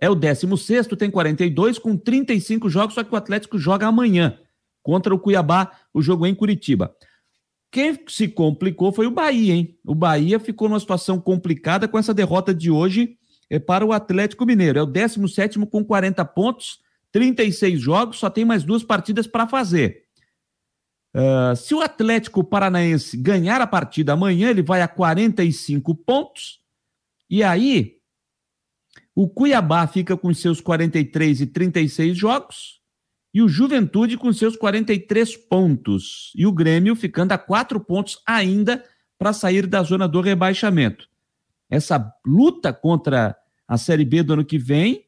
[0.00, 4.38] é o 16º, tem 42 com 35 jogos, só que o Atlético joga amanhã.
[4.82, 6.96] contra o Cuiabá, o jogo em Curitiba.
[7.70, 9.78] Quem se complicou foi o Bahia, hein?
[9.84, 13.16] O Bahia ficou numa situação complicada com essa derrota de hoje
[13.50, 14.78] é para o Atlético Mineiro.
[14.78, 20.04] É o 17 com 40 pontos, 36 jogos, só tem mais duas partidas para fazer.
[21.12, 26.60] Uh, se o Atlético Paranaense ganhar a partida amanhã, ele vai a 45 pontos.
[27.28, 27.96] E aí,
[29.14, 32.79] o Cuiabá fica com seus 43 e 36 jogos.
[33.32, 36.32] E o Juventude com seus 43 pontos.
[36.34, 38.84] E o Grêmio ficando a quatro pontos ainda
[39.18, 41.08] para sair da zona do rebaixamento.
[41.68, 43.36] Essa luta contra
[43.68, 45.04] a Série B do ano que vem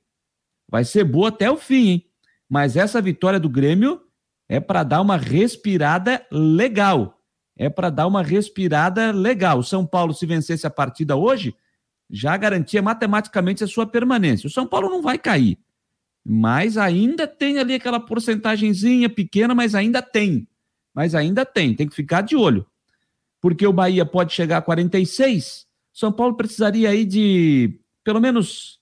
[0.71, 2.07] vai ser boa até o fim, hein?
[2.49, 4.01] Mas essa vitória do Grêmio
[4.49, 7.19] é para dar uma respirada legal.
[7.57, 9.59] É para dar uma respirada legal.
[9.59, 11.55] O São Paulo, se vencesse a partida hoje,
[12.11, 14.47] já garantia matematicamente a sua permanência.
[14.47, 15.59] O São Paulo não vai cair,
[16.25, 20.47] mas ainda tem ali aquela porcentagemzinha pequena, mas ainda tem.
[20.95, 22.67] Mas ainda tem, tem que ficar de olho.
[23.41, 28.79] Porque o Bahia pode chegar a 46, São Paulo precisaria aí de pelo menos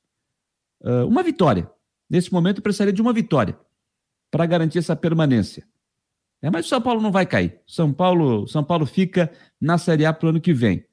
[0.83, 1.71] uh, uma vitória.
[2.09, 3.59] Nesse momento precisaria de uma vitória
[4.31, 5.67] para garantir essa permanência.
[6.43, 7.61] É, mas o São Paulo não vai cair.
[7.67, 9.31] São Paulo, São Paulo fica
[9.61, 10.85] na Série A para o ano que vem.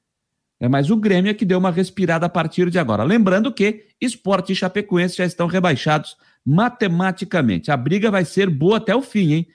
[0.60, 3.04] É, mas o Grêmio é que deu uma respirada a partir de agora.
[3.04, 6.18] Lembrando que Esporte e Chapecoense já estão rebaixados
[6.48, 7.70] matematicamente.
[7.70, 9.48] A briga vai ser boa até o fim, hein?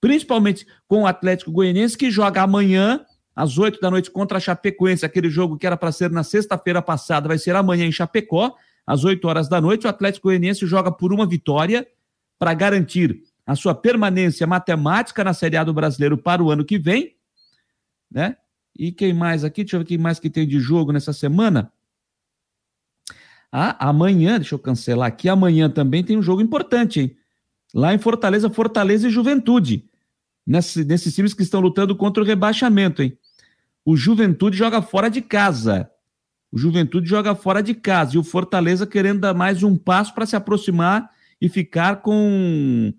[0.00, 5.04] Principalmente com o Atlético Goianiense, que joga amanhã, às oito da noite, contra a Chapecoense.
[5.04, 8.54] Aquele jogo que era para ser na sexta-feira passada, vai ser amanhã em Chapecó,
[8.86, 9.88] às oito horas da noite.
[9.88, 11.84] O Atlético Goianiense joga por uma vitória
[12.38, 16.78] para garantir a sua permanência matemática na Série A do Brasileiro para o ano que
[16.78, 17.16] vem,
[18.08, 18.36] né?
[18.78, 19.64] E quem mais aqui?
[19.64, 21.72] Deixa eu ver quem mais que tem de jogo nessa semana.
[23.58, 27.16] Ah, amanhã, deixa eu cancelar aqui, amanhã também tem um jogo importante, hein?
[27.74, 29.82] Lá em Fortaleza, Fortaleza e Juventude.
[30.46, 33.16] Nesse, nesses times que estão lutando contra o rebaixamento, hein?
[33.82, 35.90] O Juventude joga fora de casa.
[36.52, 38.16] O Juventude joga fora de casa.
[38.16, 42.92] E o Fortaleza querendo dar mais um passo para se aproximar e ficar com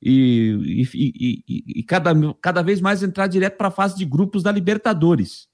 [0.00, 4.44] e, e, e, e, cada, cada vez mais entrar direto para a fase de grupos
[4.44, 5.49] da Libertadores.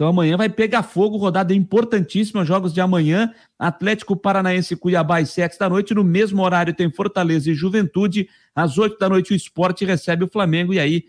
[0.00, 5.58] Então amanhã vai pegar fogo, rodada importantíssima, jogos de amanhã, Atlético Paranaense Cuiabá às sete
[5.58, 9.84] da noite, no mesmo horário tem Fortaleza e Juventude, às oito da noite o esporte
[9.84, 11.04] recebe o Flamengo, e aí,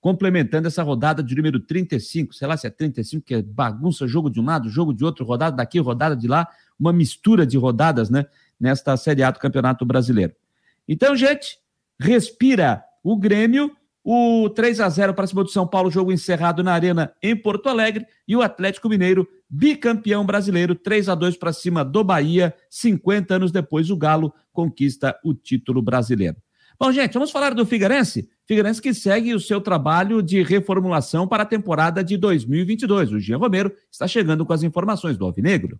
[0.00, 4.28] complementando essa rodada de número 35, sei lá se é 35, que é bagunça, jogo
[4.28, 8.10] de um lado, jogo de outro, rodada daqui, rodada de lá, uma mistura de rodadas,
[8.10, 8.26] né,
[8.58, 10.34] nesta Série A do Campeonato Brasileiro.
[10.88, 11.60] Então, gente,
[12.00, 13.70] respira o Grêmio.
[14.06, 17.70] O 3 a 0 para cima do São Paulo, jogo encerrado na Arena em Porto
[17.70, 18.06] Alegre.
[18.28, 22.54] E o Atlético Mineiro, bicampeão brasileiro, 3 a 2 para cima do Bahia.
[22.68, 26.36] 50 anos depois, o Galo conquista o título brasileiro.
[26.78, 28.28] Bom, gente, vamos falar do Figueirense.
[28.46, 33.12] Figueirense que segue o seu trabalho de reformulação para a temporada de 2022.
[33.12, 35.78] O Jean Romero está chegando com as informações do Alvinegro.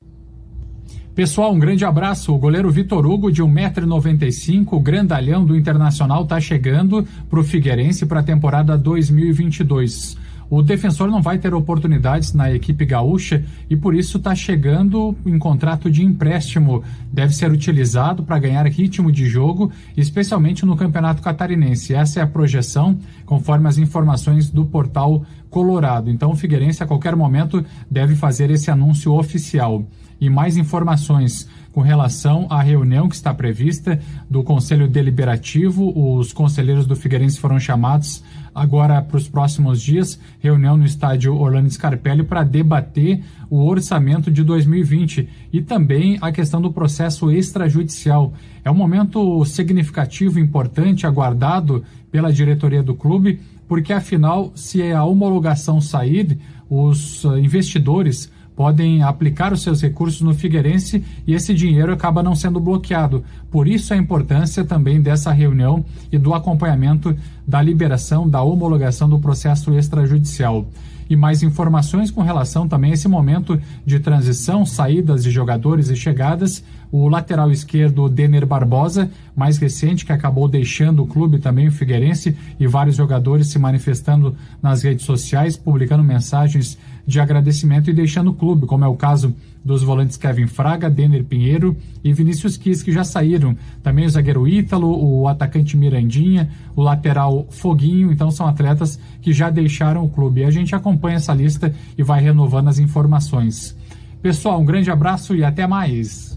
[1.15, 2.35] Pessoal, um grande abraço.
[2.35, 8.19] O goleiro Vitor Hugo, de 1,95m, grandalhão do Internacional, está chegando para o Figueirense para
[8.19, 10.17] a temporada 2022.
[10.51, 15.39] O defensor não vai ter oportunidades na equipe gaúcha e por isso está chegando em
[15.39, 16.83] contrato de empréstimo.
[17.13, 21.95] Deve ser utilizado para ganhar ritmo de jogo, especialmente no Campeonato Catarinense.
[21.95, 26.11] Essa é a projeção, conforme as informações do portal Colorado.
[26.11, 29.87] Então o Figueirense a qualquer momento deve fazer esse anúncio oficial
[30.25, 34.01] e mais informações com relação à reunião que está prevista
[34.31, 35.93] do Conselho Deliberativo.
[36.17, 38.23] Os conselheiros do Figueirense foram chamados
[38.55, 44.43] agora para os próximos dias, reunião no estádio Orlando Scarpelli para debater o orçamento de
[44.43, 48.33] 2020 e também a questão do processo extrajudicial.
[48.65, 55.81] É um momento significativo, importante, aguardado pela diretoria do clube, porque afinal, se a homologação
[55.81, 56.39] sair,
[56.71, 62.61] os investidores podem aplicar os seus recursos no Figueirense e esse dinheiro acaba não sendo
[62.61, 63.25] bloqueado.
[63.51, 69.19] Por isso a importância também dessa reunião e do acompanhamento da liberação, da homologação do
[69.19, 70.67] processo extrajudicial.
[71.09, 75.97] E mais informações com relação também a esse momento de transição, saídas de jogadores e
[75.97, 76.65] chegadas.
[76.91, 82.37] O lateral esquerdo, Denner Barbosa, mais recente, que acabou deixando o clube também, o Figueirense,
[82.59, 88.35] e vários jogadores se manifestando nas redes sociais, publicando mensagens de agradecimento e deixando o
[88.35, 89.35] clube, como é o caso
[89.65, 93.57] dos volantes Kevin Fraga, Denner Pinheiro e Vinícius Quis, que já saíram.
[93.83, 98.13] Também o zagueiro Ítalo, o atacante Mirandinha, o lateral Foguinho.
[98.13, 100.43] Então são atletas que já deixaram o clube.
[100.43, 103.77] E a gente acompanha essa lista e vai renovando as informações.
[104.21, 106.34] Pessoal, um grande abraço e até mais.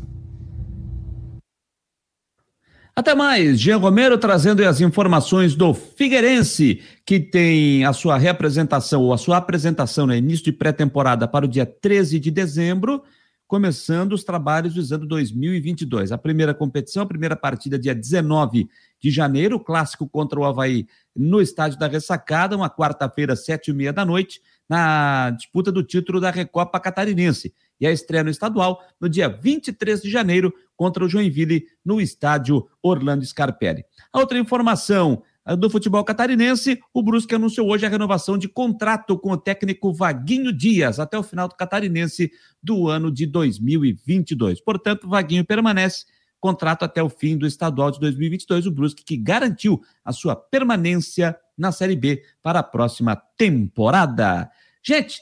[2.97, 9.13] Até mais, Jean Romero trazendo as informações do Figueirense, que tem a sua representação ou
[9.13, 13.03] a sua apresentação no né, início de pré-temporada para o dia 13 de dezembro,
[13.45, 16.11] começando os trabalhos visando 2022.
[16.11, 18.67] A primeira competição, a primeira partida dia 19
[18.99, 23.93] de janeiro, clássico contra o Havaí no estádio da Ressacada, uma quarta-feira, sete e meia
[23.93, 27.53] da noite, na disputa do título da Recopa Catarinense.
[27.79, 32.65] E a estreia no estadual no dia 23 de janeiro contra o Joinville no estádio
[32.81, 33.83] Orlando Scarpelli.
[34.13, 35.21] A outra informação
[35.57, 40.51] do futebol catarinense, o Brusque anunciou hoje a renovação de contrato com o técnico Vaguinho
[40.51, 44.61] Dias até o final do catarinense do ano de 2022.
[44.61, 46.05] Portanto, Vaguinho permanece
[46.39, 51.37] contrato até o fim do estadual de 2022, o Brusque que garantiu a sua permanência
[51.57, 54.49] na Série B para a próxima temporada.
[54.83, 55.21] Gente,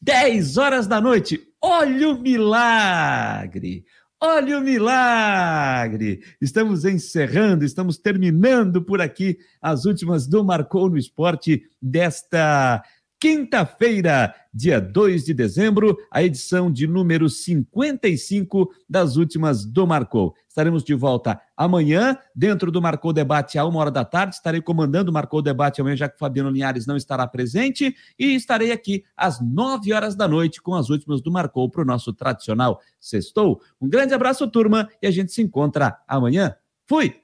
[0.00, 3.84] 10 horas da noite, olha o milagre!
[4.24, 6.22] Olha o milagre!
[6.40, 12.84] Estamos encerrando, estamos terminando por aqui as últimas do Marcou no Esporte desta
[13.22, 20.34] quinta-feira, dia 2 de dezembro, a edição de número 55 das últimas do Marcou.
[20.48, 24.34] Estaremos de volta amanhã, dentro do Marcou Debate, à uma hora da tarde.
[24.34, 27.94] Estarei comandando o Marcou Debate amanhã, já que o Fabiano Linhares não estará presente.
[28.18, 31.86] E estarei aqui às nove horas da noite com as últimas do Marcou para o
[31.86, 33.60] nosso tradicional Sextou.
[33.80, 36.56] Um grande abraço, turma, e a gente se encontra amanhã.
[36.88, 37.21] Fui!